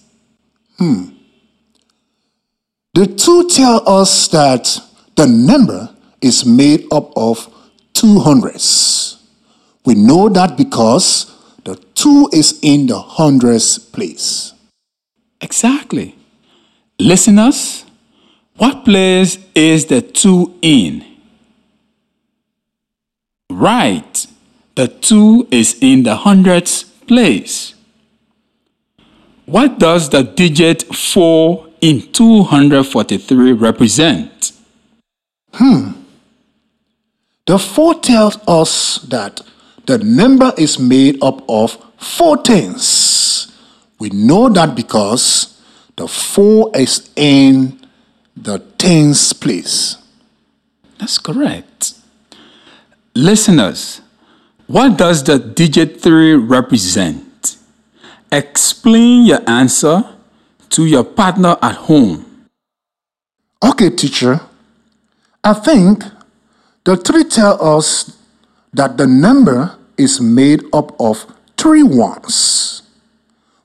Hmm. 0.76 1.11
The 2.94 3.06
two 3.06 3.48
tell 3.48 3.88
us 3.88 4.28
that 4.28 4.78
the 5.16 5.26
number 5.26 5.94
is 6.20 6.44
made 6.44 6.86
up 6.92 7.12
of 7.16 7.48
two 7.94 8.20
hundreds. 8.20 9.16
We 9.84 9.94
know 9.94 10.28
that 10.28 10.56
because 10.56 11.34
the 11.64 11.76
two 11.94 12.28
is 12.32 12.58
in 12.62 12.86
the 12.86 12.98
hundreds 12.98 13.78
place. 13.78 14.52
Exactly. 15.40 16.16
Listeners, 16.98 17.84
what 18.56 18.84
place 18.84 19.38
is 19.54 19.86
the 19.86 20.02
2 20.02 20.58
in? 20.62 21.04
Right, 23.50 24.26
the 24.76 24.88
2 24.88 25.48
is 25.50 25.76
in 25.80 26.04
the 26.04 26.16
hundredths 26.16 26.84
place. 26.84 27.74
What 29.46 29.78
does 29.78 30.10
the 30.10 30.22
digit 30.22 30.94
4 30.94 31.66
in 31.82 32.12
243 32.12 33.52
represent? 33.52 34.52
Hmm. 35.52 35.90
The 37.44 37.58
4 37.58 38.00
tells 38.00 38.38
us 38.46 38.98
that 39.10 39.42
the 39.86 39.98
number 39.98 40.52
is 40.56 40.78
made 40.78 41.22
up 41.22 41.42
of 41.48 41.76
4 41.98 42.38
tens. 42.38 43.52
We 43.98 44.10
know 44.10 44.48
that 44.48 44.74
because 44.74 45.60
the 45.96 46.06
4 46.06 46.70
is 46.76 47.10
in 47.16 47.80
the 48.36 48.60
tens 48.78 49.32
place. 49.32 49.96
That's 50.98 51.18
correct. 51.18 51.94
Listeners, 53.14 54.00
what 54.68 54.96
does 54.96 55.24
the 55.24 55.38
digit 55.38 56.00
3 56.00 56.34
represent? 56.34 57.56
Explain 58.30 59.26
your 59.26 59.40
answer 59.50 60.11
to 60.72 60.86
your 60.86 61.04
partner 61.04 61.56
at 61.62 61.76
home. 61.76 62.48
Okay, 63.62 63.90
teacher. 63.90 64.40
I 65.44 65.54
think 65.54 66.04
the 66.84 66.96
3 66.96 67.24
tell 67.24 67.62
us 67.62 68.16
that 68.72 68.96
the 68.96 69.06
number 69.06 69.76
is 69.96 70.20
made 70.20 70.62
up 70.72 70.98
of 71.00 71.26
three 71.56 71.82
ones. 71.82 72.82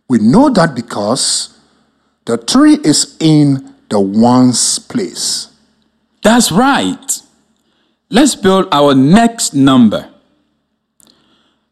We 0.08 0.20
know 0.20 0.50
that 0.50 0.76
because 0.76 1.58
the 2.26 2.38
3 2.38 2.80
is 2.84 3.18
in 3.20 3.74
the 3.90 4.00
ones 4.00 4.80
place. 4.80 5.50
That's 6.24 6.52
right. 6.52 7.22
Let's 8.10 8.36
build 8.36 8.68
our 8.72 8.94
next 8.94 9.54
number. 9.54 10.10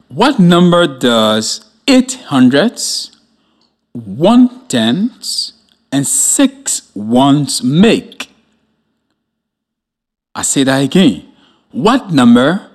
What 0.08 0.40
number 0.40 0.88
does 0.88 1.66
8 1.88 2.14
1 3.96 4.68
tenths, 4.68 5.54
and 5.90 6.06
six 6.06 6.92
ones 6.94 7.64
make? 7.64 8.30
I 10.36 10.42
say 10.42 10.64
that 10.66 10.84
again. 10.84 11.32
What 11.72 12.12
number 12.12 12.70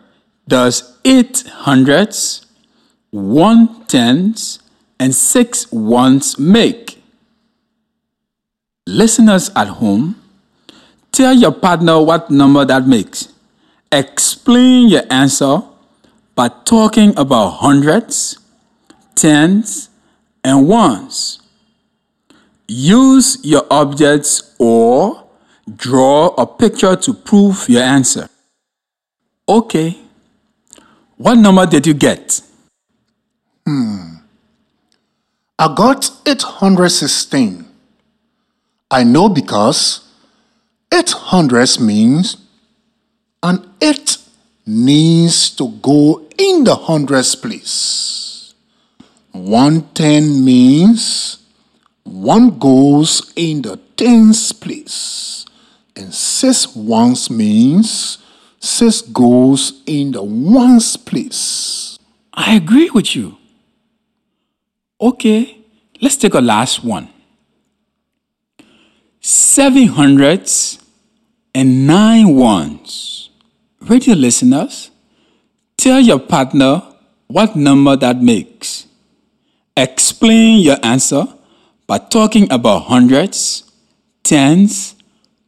does 0.48 0.96
8 1.04 1.44
hundredths, 1.68 2.46
1 3.10 3.84
tenths, 3.84 4.60
and 4.98 5.14
six 5.14 5.70
ones 5.70 6.38
make? 6.38 7.02
Listeners 8.86 9.50
at 9.54 9.68
home, 9.68 10.16
tell 11.12 11.34
your 11.34 11.52
partner 11.52 12.00
what 12.00 12.30
number 12.30 12.64
that 12.64 12.86
makes. 12.86 13.28
Explain 13.92 14.88
your 14.88 15.02
answer 15.10 15.60
by 16.34 16.48
talking 16.64 17.12
about 17.18 17.60
hundreds, 17.60 18.38
tens, 19.14 19.89
and 20.44 20.68
ones. 20.68 21.40
Use 22.66 23.38
your 23.42 23.66
objects 23.70 24.54
or 24.58 25.24
draw 25.76 26.28
a 26.38 26.46
picture 26.46 26.96
to 26.96 27.14
prove 27.14 27.68
your 27.68 27.82
answer. 27.82 28.28
Okay. 29.48 29.98
What 31.16 31.34
number 31.34 31.66
did 31.66 31.86
you 31.86 31.94
get? 31.94 32.40
Hmm. 33.66 34.14
I 35.58 35.74
got 35.74 36.10
816. 36.26 37.66
I 38.90 39.04
know 39.04 39.28
because 39.28 40.08
800 40.92 41.80
means 41.80 42.36
an 43.42 43.70
8 43.80 44.16
needs 44.66 45.50
to 45.50 45.68
go 45.82 46.26
in 46.38 46.64
the 46.64 46.74
hundreds 46.74 47.34
place. 47.34 48.29
110 49.32 50.44
means 50.44 51.38
1 52.04 52.58
goes 52.58 53.32
in 53.36 53.62
the 53.62 53.78
tens 53.96 54.52
place. 54.52 55.44
And 55.96 56.12
6 56.12 56.76
ones 56.76 57.30
means 57.30 58.18
6 58.60 59.02
goes 59.02 59.82
in 59.86 60.12
the 60.12 60.22
ones 60.22 60.96
place. 60.96 61.98
I 62.32 62.54
agree 62.54 62.90
with 62.90 63.14
you. 63.14 63.36
Okay, 65.00 65.58
let's 66.00 66.16
take 66.16 66.34
a 66.34 66.40
last 66.40 66.84
one. 66.84 67.08
Seven 69.20 69.86
hundredths 69.88 70.78
and 71.54 71.86
nine 71.86 72.36
ones. 72.36 73.30
Radio 73.80 74.14
listeners, 74.14 74.90
tell 75.76 76.00
your 76.00 76.18
partner 76.18 76.82
what 77.28 77.56
number 77.56 77.96
that 77.96 78.20
makes. 78.22 78.86
Explain 79.76 80.60
your 80.60 80.76
answer 80.82 81.26
by 81.86 81.98
talking 81.98 82.50
about 82.52 82.84
hundreds, 82.84 83.64
tens, 84.22 84.94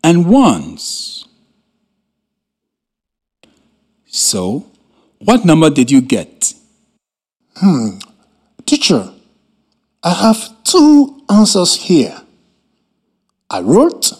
and 0.02 0.26
ones. 0.28 1.26
So, 4.06 4.66
what 5.18 5.44
number 5.44 5.68
did 5.70 5.90
you 5.90 6.00
get? 6.00 6.54
Hmm, 7.56 7.98
Teacher, 8.66 9.12
I 10.02 10.14
have 10.14 10.50
two 10.64 11.22
answers 11.28 11.74
here. 11.74 12.16
I 13.50 13.60
wrote 13.60 14.12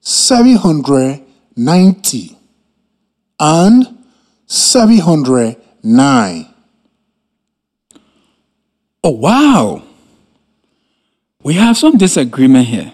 790 0.00 2.36
and 3.38 3.98
709. 4.46 6.48
Oh, 9.08 9.10
wow. 9.10 9.84
We 11.40 11.54
have 11.54 11.76
some 11.76 11.96
disagreement 11.96 12.66
here. 12.66 12.92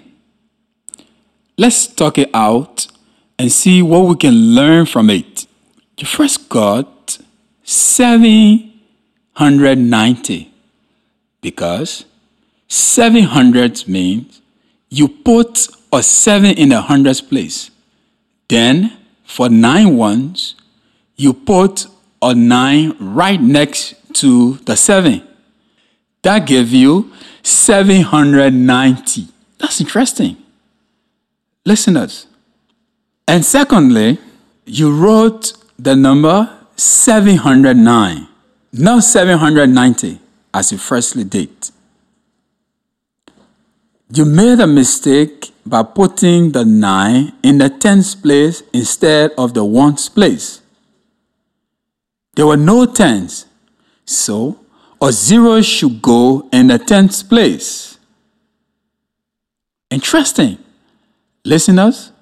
Let's 1.57 1.87
talk 1.87 2.18
it 2.18 2.29
out 2.35 2.87
and 3.38 3.51
see 3.51 3.81
what 3.81 4.01
we 4.01 4.16
can 4.16 4.55
learn 4.55 4.85
from 4.85 5.09
it. 5.09 5.46
You 5.96 6.07
first 6.07 6.51
got 6.51 7.16
790 7.62 10.53
because 11.40 12.05
700 12.68 13.88
means 13.88 14.42
you 14.90 15.09
put 15.09 15.66
a 15.94 16.03
7 16.03 16.59
in 16.59 16.68
the 16.68 16.83
hundreds 16.83 17.22
place. 17.22 17.70
Then 18.51 18.92
for 19.25 19.48
nine 19.48 19.96
ones, 19.96 20.57
you 21.16 21.33
put 21.33 21.87
a 22.20 22.35
9 22.35 22.96
right 23.01 23.40
next 23.40 23.94
to 24.16 24.59
the 24.66 24.77
7. 24.77 25.27
That 26.23 26.47
gave 26.47 26.73
you 26.73 27.13
790. 27.43 29.29
That's 29.59 29.81
interesting. 29.81 30.37
Listeners. 31.65 32.27
And 33.27 33.45
secondly, 33.45 34.19
you 34.67 34.95
wrote 34.95 35.55
the 35.79 35.97
number 35.97 36.59
709, 36.77 38.29
not 38.73 39.05
790 39.05 40.21
as 40.55 40.73
you 40.73 40.79
firstly 40.79 41.25
did. 41.25 41.71
You 44.15 44.25
made 44.25 44.61
a 44.61 44.67
mistake 44.67 45.53
by 45.65 45.83
putting 45.83 46.53
the 46.53 46.65
9 46.65 47.33
in 47.43 47.59
the 47.59 47.71
tens 47.71 48.15
place 48.15 48.63
instead 48.73 49.31
of 49.39 49.55
the 49.55 49.65
ones 49.65 50.09
place. 50.09 50.61
There 52.35 52.47
were 52.47 52.57
no 52.57 52.87
tens, 52.87 53.47
so 54.05 54.59
a 55.03 55.11
zero 55.11 55.61
should 55.61 56.01
go 56.01 56.49
in 56.53 56.69
the 56.69 56.79
tenth 56.79 57.29
place. 57.29 57.99
Interesting. 59.91 60.59
Listeners, 61.45 62.12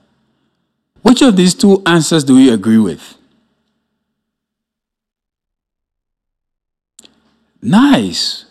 which 1.02 1.20
of 1.20 1.36
these 1.36 1.54
two 1.54 1.82
answers 1.84 2.24
do 2.24 2.38
you 2.38 2.54
agree 2.54 2.78
with? 2.78 3.16
Nice. 7.60 8.46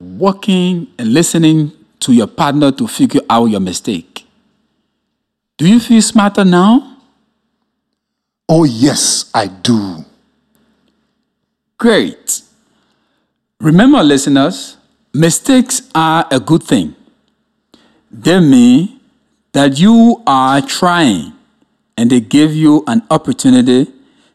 Working 0.00 0.86
and 0.98 1.12
listening 1.12 1.72
to 2.00 2.12
your 2.12 2.26
partner 2.26 2.72
to 2.72 2.88
figure 2.88 3.20
out 3.28 3.46
your 3.46 3.60
mistake. 3.60 4.26
Do 5.58 5.68
you 5.68 5.80
feel 5.80 6.00
smarter 6.00 6.44
now? 6.44 6.96
Oh, 8.48 8.64
yes, 8.64 9.30
I 9.34 9.48
do. 9.48 10.04
Great. 11.76 12.42
Remember, 13.60 14.02
listeners, 14.02 14.76
mistakes 15.12 15.82
are 15.94 16.26
a 16.30 16.38
good 16.40 16.62
thing. 16.62 16.94
They 18.10 18.40
mean 18.40 19.00
that 19.52 19.78
you 19.78 20.22
are 20.26 20.60
trying 20.60 21.32
and 21.96 22.10
they 22.10 22.20
give 22.20 22.54
you 22.54 22.84
an 22.86 23.02
opportunity 23.10 23.92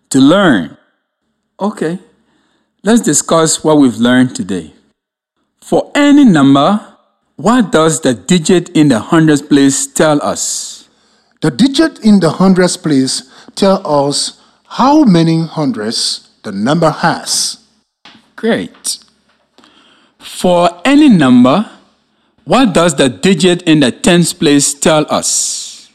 to 0.09 0.19
learn. 0.19 0.77
Okay, 1.59 1.99
let's 2.83 3.01
discuss 3.01 3.63
what 3.63 3.77
we've 3.77 3.97
learned 3.97 4.35
today. 4.35 4.73
For 5.61 5.91
any 5.95 6.25
number, 6.25 6.93
What 7.35 7.71
does 7.71 8.01
the 8.01 8.13
digit 8.13 8.69
in 8.69 8.89
the 8.89 8.99
hundreds 8.99 9.41
place 9.41 9.87
tell 9.87 10.21
us? 10.21 10.87
The 11.41 11.49
digit 11.49 11.99
in 12.05 12.19
the 12.19 12.29
hundreds 12.29 12.77
place 12.77 13.23
tell 13.55 13.81
us 13.85 14.39
how 14.67 15.03
many 15.03 15.41
hundreds 15.41 16.29
the 16.43 16.51
number 16.51 16.91
has. 16.91 17.57
Great. 18.35 19.02
For 20.23 20.81
any 20.85 21.09
number, 21.09 21.69
what 22.45 22.73
does 22.73 22.95
the 22.95 23.09
digit 23.09 23.61
in 23.63 23.81
the 23.81 23.91
tens 23.91 24.33
place 24.33 24.73
tell 24.73 25.05
us? 25.09 25.91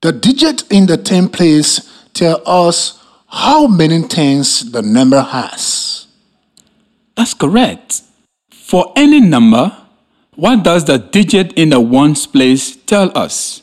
The 0.00 0.12
digit 0.12 0.64
in 0.72 0.86
the 0.86 0.96
ten 0.96 1.28
place 1.28 1.88
tell 2.14 2.40
us 2.46 2.98
how 3.28 3.66
many 3.66 4.02
tens 4.08 4.72
the 4.72 4.80
number 4.80 5.20
has. 5.20 6.06
That's 7.14 7.34
correct. 7.34 8.00
For 8.50 8.90
any 8.96 9.20
number, 9.20 9.76
what 10.34 10.64
does 10.64 10.86
the 10.86 10.98
digit 10.98 11.52
in 11.52 11.68
the 11.68 11.80
ones 11.80 12.26
place 12.26 12.76
tell 12.76 13.16
us? 13.16 13.62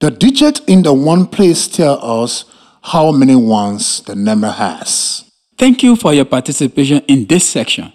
The 0.00 0.10
digit 0.10 0.60
in 0.66 0.82
the 0.82 0.94
one 0.94 1.26
place 1.26 1.68
tell 1.68 2.02
us 2.02 2.46
how 2.82 3.12
many 3.12 3.36
ones 3.36 4.00
the 4.00 4.14
number 4.14 4.50
has. 4.50 5.30
Thank 5.62 5.84
you 5.84 5.94
for 5.94 6.12
your 6.12 6.24
participation 6.24 7.02
in 7.06 7.24
this 7.26 7.48
section. 7.48 7.92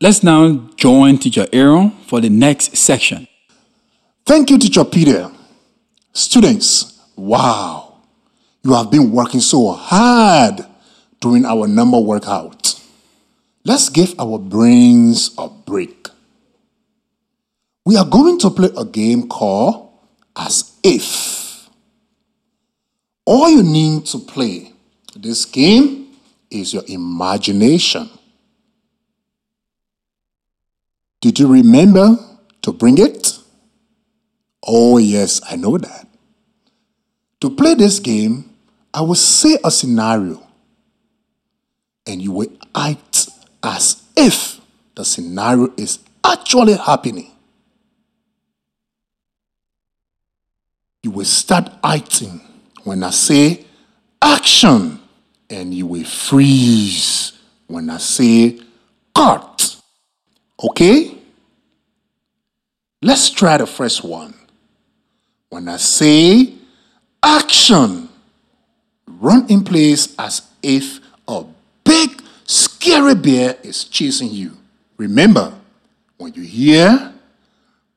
Let's 0.00 0.24
now 0.24 0.68
join 0.74 1.16
Teacher 1.16 1.46
Aaron 1.52 1.92
for 2.08 2.20
the 2.20 2.28
next 2.28 2.76
section. 2.76 3.28
Thank 4.26 4.50
you, 4.50 4.58
Teacher 4.58 4.84
Peter. 4.84 5.30
Students, 6.12 7.00
wow, 7.14 8.00
you 8.64 8.74
have 8.74 8.90
been 8.90 9.12
working 9.12 9.38
so 9.38 9.70
hard 9.70 10.66
during 11.20 11.44
our 11.44 11.68
number 11.68 12.00
workout. 12.00 12.80
Let's 13.64 13.90
give 13.90 14.18
our 14.18 14.36
brains 14.36 15.36
a 15.38 15.48
break. 15.48 16.08
We 17.86 17.96
are 17.96 18.06
going 18.06 18.40
to 18.40 18.50
play 18.50 18.70
a 18.76 18.84
game 18.84 19.28
called 19.28 19.92
As 20.36 20.76
If. 20.82 21.70
All 23.24 23.48
you 23.50 23.62
need 23.62 24.06
to 24.06 24.18
play 24.18 24.72
this 25.14 25.44
game 25.44 26.03
is 26.54 26.72
your 26.72 26.84
imagination. 26.86 28.08
Did 31.20 31.38
you 31.38 31.48
remember 31.48 32.16
to 32.62 32.72
bring 32.72 32.98
it? 32.98 33.38
Oh, 34.66 34.98
yes, 34.98 35.40
I 35.48 35.56
know 35.56 35.76
that. 35.78 36.06
To 37.40 37.50
play 37.50 37.74
this 37.74 37.98
game, 37.98 38.50
I 38.92 39.00
will 39.02 39.14
say 39.14 39.58
a 39.64 39.70
scenario 39.70 40.42
and 42.06 42.22
you 42.22 42.32
will 42.32 42.52
act 42.74 43.28
as 43.62 44.02
if 44.16 44.60
the 44.94 45.04
scenario 45.04 45.72
is 45.76 45.98
actually 46.22 46.74
happening. 46.74 47.30
You 51.02 51.10
will 51.10 51.24
start 51.24 51.70
acting 51.82 52.40
when 52.84 53.02
I 53.02 53.10
say 53.10 53.64
action, 54.22 55.00
and 55.50 55.72
you 55.74 55.86
will 55.86 56.04
freeze 56.04 57.32
when 57.66 57.90
I 57.90 57.98
say 57.98 58.60
cut. 59.14 59.76
Okay? 60.62 61.16
Let's 63.02 63.30
try 63.30 63.58
the 63.58 63.66
first 63.66 64.02
one. 64.02 64.34
When 65.50 65.68
I 65.68 65.76
say 65.76 66.54
action, 67.22 68.08
run 69.06 69.46
in 69.48 69.62
place 69.62 70.14
as 70.18 70.42
if 70.62 71.00
a 71.28 71.44
big 71.84 72.22
scary 72.44 73.14
bear 73.14 73.56
is 73.62 73.84
chasing 73.84 74.30
you. 74.30 74.56
Remember, 74.96 75.52
when 76.16 76.32
you 76.34 76.42
hear 76.42 77.12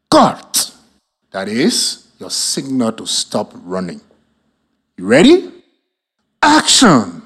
cut, 0.09 0.73
that 1.31 1.47
is 1.47 2.07
your 2.19 2.29
signal 2.29 2.91
to 2.93 3.05
stop 3.05 3.51
running. 3.53 4.01
You 4.97 5.05
ready? 5.05 5.51
Action. 6.41 7.16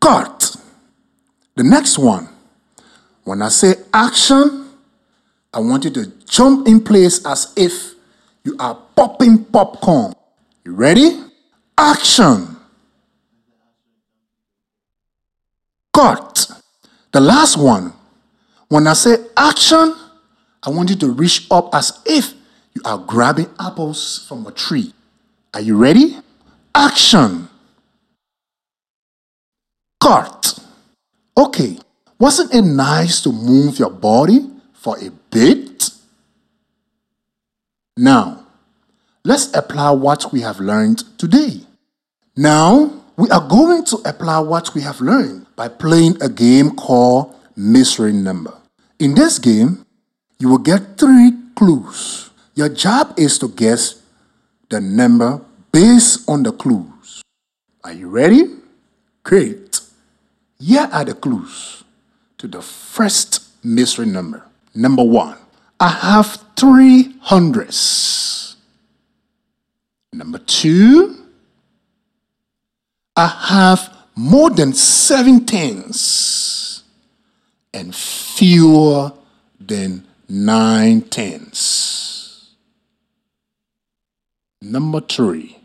Cut. 0.00 0.56
The 1.56 1.64
next 1.64 1.98
one. 1.98 2.28
When 3.24 3.42
I 3.42 3.48
say 3.48 3.74
action, 3.92 4.70
I 5.52 5.60
want 5.60 5.84
you 5.84 5.90
to 5.90 6.06
jump 6.26 6.68
in 6.68 6.82
place 6.82 7.24
as 7.26 7.52
if 7.56 7.94
you 8.44 8.56
are 8.58 8.74
popping 8.96 9.44
popcorn. 9.44 10.12
You 10.64 10.72
ready? 10.72 11.22
Action. 11.76 12.56
Cut. 15.92 16.50
The 17.12 17.20
last 17.20 17.56
one. 17.56 17.92
When 18.68 18.86
I 18.86 18.92
say 18.92 19.16
action, 19.36 19.94
I 20.62 20.70
want 20.70 20.90
you 20.90 20.96
to 20.96 21.10
reach 21.10 21.46
up 21.50 21.74
as 21.74 22.00
if 22.06 22.34
you 22.74 22.82
are 22.84 22.98
grabbing 22.98 23.48
apples 23.58 24.26
from 24.28 24.46
a 24.46 24.52
tree. 24.52 24.92
Are 25.54 25.60
you 25.60 25.76
ready? 25.76 26.18
Action. 26.74 27.48
Cut. 30.00 30.58
Okay. 31.36 31.78
Wasn't 32.18 32.52
it 32.52 32.62
nice 32.62 33.20
to 33.22 33.32
move 33.32 33.78
your 33.78 33.90
body 33.90 34.40
for 34.72 34.98
a 34.98 35.10
bit? 35.30 35.90
Now, 37.96 38.46
let's 39.24 39.54
apply 39.54 39.90
what 39.90 40.32
we 40.32 40.40
have 40.40 40.60
learned 40.60 41.04
today. 41.18 41.60
Now, 42.36 43.02
we 43.16 43.28
are 43.30 43.46
going 43.46 43.84
to 43.86 43.96
apply 44.04 44.38
what 44.40 44.74
we 44.74 44.82
have 44.82 45.00
learned 45.00 45.46
by 45.56 45.68
playing 45.68 46.22
a 46.22 46.28
game 46.28 46.70
called 46.76 47.34
Mystery 47.56 48.12
Number. 48.12 48.54
In 49.00 49.14
this 49.14 49.38
game, 49.38 49.84
you 50.38 50.48
will 50.48 50.62
get 50.62 50.98
three 50.98 51.32
clues. 51.56 52.30
Your 52.54 52.68
job 52.68 53.14
is 53.16 53.38
to 53.40 53.48
guess 53.48 54.00
the 54.70 54.80
number 54.80 55.40
based 55.72 56.28
on 56.28 56.44
the 56.44 56.52
clues. 56.52 57.22
Are 57.82 57.92
you 57.92 58.08
ready? 58.08 58.44
Great. 59.24 59.67
Here 60.60 60.88
are 60.92 61.04
the 61.04 61.14
clues 61.14 61.84
to 62.38 62.48
the 62.48 62.60
first 62.62 63.48
mystery 63.64 64.06
number. 64.06 64.44
Number 64.74 65.04
one, 65.04 65.38
I 65.78 65.88
have 65.88 66.44
three 66.56 67.16
hundreds. 67.20 68.56
Number 70.12 70.38
two, 70.38 71.16
I 73.16 73.26
have 73.26 73.96
more 74.16 74.50
than 74.50 74.72
seven 74.72 75.44
tens 75.46 76.82
and 77.72 77.94
fewer 77.94 79.12
than 79.60 80.06
nine 80.28 81.02
tens. 81.02 82.54
Number 84.60 85.00
three, 85.00 85.58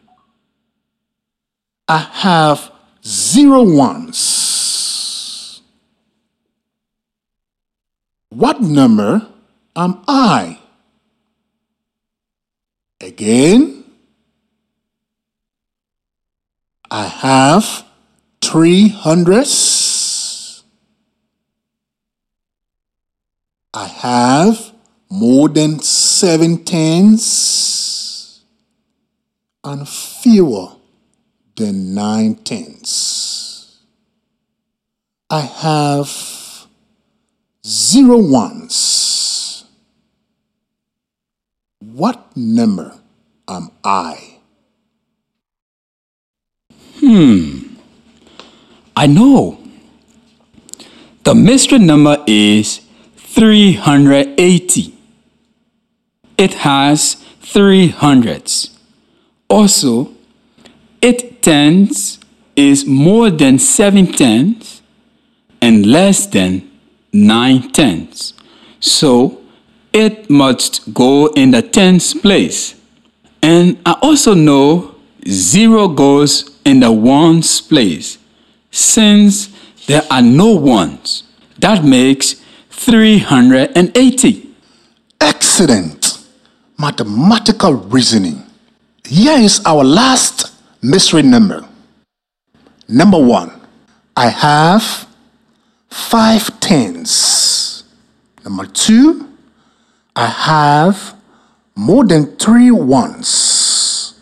I 1.87 1.97
have 1.97 2.71
zero 3.03 3.63
ones. 3.63 4.52
What 8.33 8.61
number 8.61 9.27
am 9.75 10.03
I? 10.07 10.57
Again, 12.99 13.83
I 16.89 17.03
have 17.05 17.85
three 18.41 18.87
hundreds. 18.87 20.63
I 23.71 23.85
have 23.85 24.73
more 25.11 25.47
than 25.47 25.79
seven 25.79 26.65
tens 26.65 28.41
and 29.63 29.87
fewer 29.87 30.69
than 31.55 31.93
nine 31.93 32.33
tens. 32.33 33.79
I 35.29 35.41
have 35.41 36.42
zero 37.65 38.17
ones. 38.17 39.65
What 41.79 42.35
number 42.35 42.99
am 43.47 43.71
I? 43.83 44.39
Hmm. 46.99 47.75
I 48.95 49.07
know. 49.07 49.59
The 51.23 51.35
mystery 51.35 51.79
number 51.79 52.23
is 52.27 52.81
380. 53.15 54.93
It 56.37 56.53
has 56.55 57.15
three 57.39 57.87
hundreds. 57.89 58.77
Also, 59.47 60.11
eight 61.01 61.41
tens 61.41 62.19
is 62.55 62.85
more 62.85 63.29
than 63.29 63.59
seven 63.59 64.11
tens 64.11 64.81
and 65.61 65.85
less 65.85 66.25
than 66.25 66.69
nine 67.13 67.71
tens. 67.71 68.33
So, 68.79 69.41
it 69.93 70.29
must 70.29 70.93
go 70.93 71.27
in 71.27 71.51
the 71.51 71.61
tens 71.61 72.13
place. 72.13 72.75
And 73.41 73.79
I 73.85 73.93
also 74.01 74.33
know 74.33 74.95
zero 75.27 75.87
goes 75.87 76.59
in 76.65 76.79
the 76.79 76.91
ones 76.91 77.61
place 77.61 78.17
since 78.71 79.49
there 79.85 80.03
are 80.09 80.21
no 80.21 80.53
ones. 80.55 81.23
That 81.59 81.83
makes 81.83 82.41
380. 82.71 84.49
Excellent 85.21 86.17
mathematical 86.77 87.73
reasoning. 87.73 88.43
Here 89.05 89.37
is 89.37 89.61
our 89.65 89.83
last 89.83 90.53
mystery 90.81 91.21
number. 91.21 91.65
Number 92.87 93.17
one, 93.17 93.51
I 94.17 94.29
have 94.29 95.07
five 95.93 96.59
tens. 96.59 97.83
Number 98.43 98.65
two, 98.65 99.29
I 100.15 100.25
have 100.27 101.15
more 101.75 102.03
than 102.03 102.35
three 102.37 102.71
ones 102.71 104.19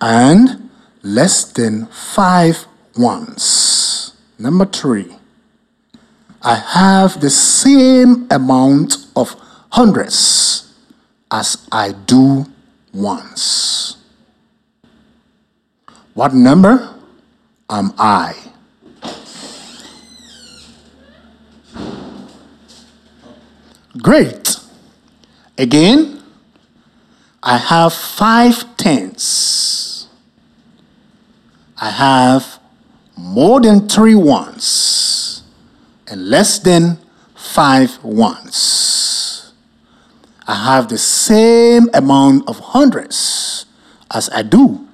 and 0.00 0.70
less 1.02 1.44
than 1.52 1.86
five 1.86 2.66
ones. 2.96 4.12
Number 4.38 4.66
three, 4.66 5.16
I 6.42 6.54
have 6.56 7.20
the 7.20 7.30
same 7.30 8.26
amount 8.30 8.96
of 9.16 9.34
hundreds 9.70 10.74
as 11.32 11.66
I 11.72 11.92
do 11.92 12.46
ones. 12.92 13.96
What 16.14 16.34
number 16.34 16.94
am 17.68 17.92
I? 17.98 18.45
Great. 24.02 24.56
Again, 25.56 26.22
I 27.42 27.56
have 27.58 27.92
five 27.92 28.76
tens. 28.76 30.08
I 31.80 31.90
have 31.90 32.58
more 33.16 33.60
than 33.60 33.88
three 33.88 34.14
ones 34.14 35.42
and 36.08 36.28
less 36.28 36.58
than 36.58 36.98
five 37.34 38.02
ones. 38.02 39.52
I 40.46 40.54
have 40.54 40.88
the 40.88 40.98
same 40.98 41.88
amount 41.94 42.48
of 42.48 42.58
hundreds 42.60 43.66
as 44.10 44.30
I 44.30 44.42
do 44.42 44.86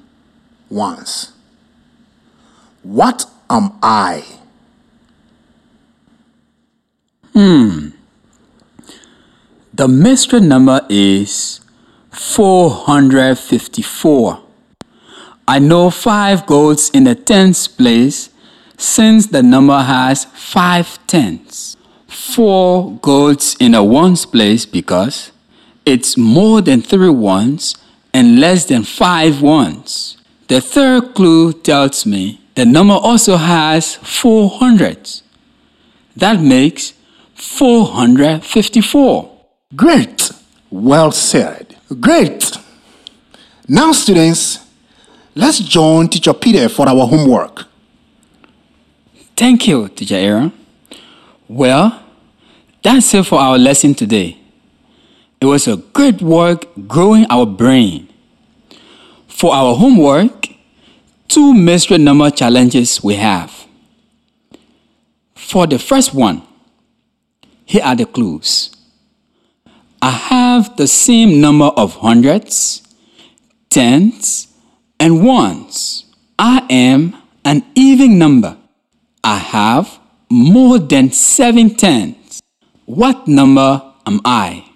ones. 0.70 1.32
What 2.82 3.26
am 3.50 3.72
I? 3.82 4.24
Hmm. 7.32 7.88
The 9.82 9.88
mystery 9.88 10.38
number 10.38 10.86
is 10.88 11.58
454. 12.12 14.40
I 15.48 15.58
know 15.58 15.90
5 15.90 16.46
goes 16.46 16.88
in 16.90 17.02
the 17.02 17.16
tens 17.16 17.66
place 17.66 18.30
since 18.76 19.26
the 19.26 19.42
number 19.42 19.80
has 19.80 20.26
5 20.26 21.04
tens. 21.08 21.76
4 22.06 22.92
goes 23.02 23.56
in 23.58 23.72
the 23.72 23.82
ones 23.82 24.24
place 24.24 24.64
because 24.64 25.32
it's 25.84 26.16
more 26.16 26.62
than 26.62 26.80
3 26.80 27.08
ones 27.08 27.74
and 28.14 28.38
less 28.38 28.66
than 28.66 28.84
5 28.84 29.42
ones. 29.42 30.16
The 30.46 30.60
third 30.60 31.12
clue 31.16 31.54
tells 31.54 32.06
me 32.06 32.40
the 32.54 32.64
number 32.64 32.94
also 32.94 33.36
has 33.36 33.96
4 33.96 34.48
hundreds. 34.48 35.24
That 36.14 36.40
makes 36.40 36.92
454. 37.34 39.31
Great. 39.74 40.30
Well 40.70 41.12
said. 41.12 41.76
Great. 42.00 42.56
Now, 43.68 43.92
students, 43.92 44.58
let's 45.34 45.58
join 45.58 46.08
Teacher 46.08 46.34
Peter 46.34 46.68
for 46.68 46.88
our 46.88 47.06
homework. 47.06 47.66
Thank 49.36 49.66
you, 49.66 49.88
Teacher 49.88 50.16
Aaron. 50.16 50.52
Well, 51.48 52.02
that's 52.82 53.14
it 53.14 53.24
for 53.24 53.38
our 53.38 53.58
lesson 53.58 53.94
today. 53.94 54.38
It 55.40 55.46
was 55.46 55.66
a 55.66 55.76
great 55.76 56.20
work 56.22 56.66
growing 56.86 57.26
our 57.30 57.46
brain. 57.46 58.08
For 59.26 59.54
our 59.54 59.74
homework, 59.74 60.48
two 61.28 61.54
mystery 61.54 61.98
number 61.98 62.30
challenges 62.30 63.02
we 63.02 63.14
have. 63.14 63.66
For 65.34 65.66
the 65.66 65.78
first 65.78 66.14
one, 66.14 66.42
here 67.64 67.82
are 67.82 67.96
the 67.96 68.06
clues. 68.06 68.70
I 70.04 70.10
have 70.10 70.76
the 70.76 70.88
same 70.88 71.40
number 71.40 71.66
of 71.66 71.94
hundreds, 71.94 72.82
tens, 73.70 74.48
and 74.98 75.24
ones. 75.24 76.06
I 76.36 76.66
am 76.68 77.16
an 77.44 77.64
even 77.76 78.18
number. 78.18 78.56
I 79.22 79.36
have 79.36 80.00
more 80.28 80.80
than 80.80 81.12
seven 81.12 81.76
tens. 81.76 82.42
What 82.84 83.28
number 83.28 83.80
am 84.04 84.20
I? 84.24 84.68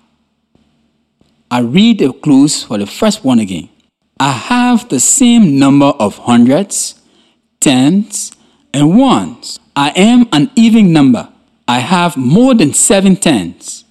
I 1.50 1.58
read 1.58 1.98
the 1.98 2.12
clues 2.12 2.62
for 2.62 2.78
the 2.78 2.86
first 2.86 3.24
one 3.24 3.40
again. 3.40 3.68
I 4.20 4.30
have 4.30 4.88
the 4.88 5.00
same 5.00 5.58
number 5.58 5.86
of 5.86 6.18
hundreds, 6.18 7.00
tens, 7.58 8.30
and 8.72 8.96
ones. 8.96 9.58
I 9.74 9.90
am 9.96 10.28
an 10.32 10.52
even 10.54 10.92
number. 10.92 11.28
I 11.66 11.80
have 11.80 12.16
more 12.16 12.54
than 12.54 12.72
seven 12.72 13.16
tens. 13.16 13.85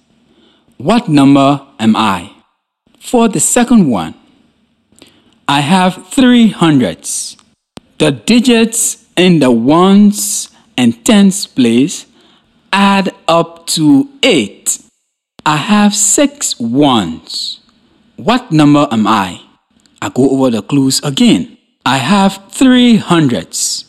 What 0.78 1.08
number 1.08 1.66
am 1.78 1.96
I? 1.96 2.32
For 3.00 3.28
the 3.28 3.40
second 3.40 3.88
one, 3.88 4.14
I 5.48 5.60
have 5.60 6.08
three 6.08 6.48
hundreds. 6.48 7.38
The 7.96 8.10
digits 8.10 9.06
in 9.16 9.38
the 9.38 9.50
ones 9.50 10.50
and 10.76 11.02
tens 11.02 11.46
place 11.46 12.04
add 12.74 13.14
up 13.26 13.66
to 13.68 14.10
eight. 14.22 14.78
I 15.46 15.56
have 15.56 15.94
six 15.94 16.60
ones. 16.60 17.60
What 18.16 18.52
number 18.52 18.86
am 18.90 19.06
I? 19.06 19.40
I 20.02 20.10
go 20.10 20.28
over 20.28 20.50
the 20.50 20.60
clues 20.60 21.00
again. 21.02 21.56
I 21.86 21.98
have 21.98 22.50
three 22.50 22.96
hundreds. 22.96 23.84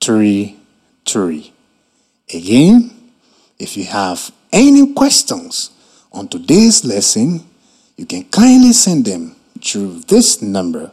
33. 0.00 1.52
Again, 2.34 2.90
if 3.60 3.76
you 3.76 3.84
have 3.84 4.32
any 4.52 4.92
questions 4.92 5.70
on 6.12 6.26
today's 6.26 6.84
lesson, 6.84 7.44
you 7.96 8.06
can 8.06 8.24
kindly 8.24 8.72
send 8.72 9.04
them 9.04 9.36
through 9.62 10.00
this 10.08 10.42
number 10.42 10.90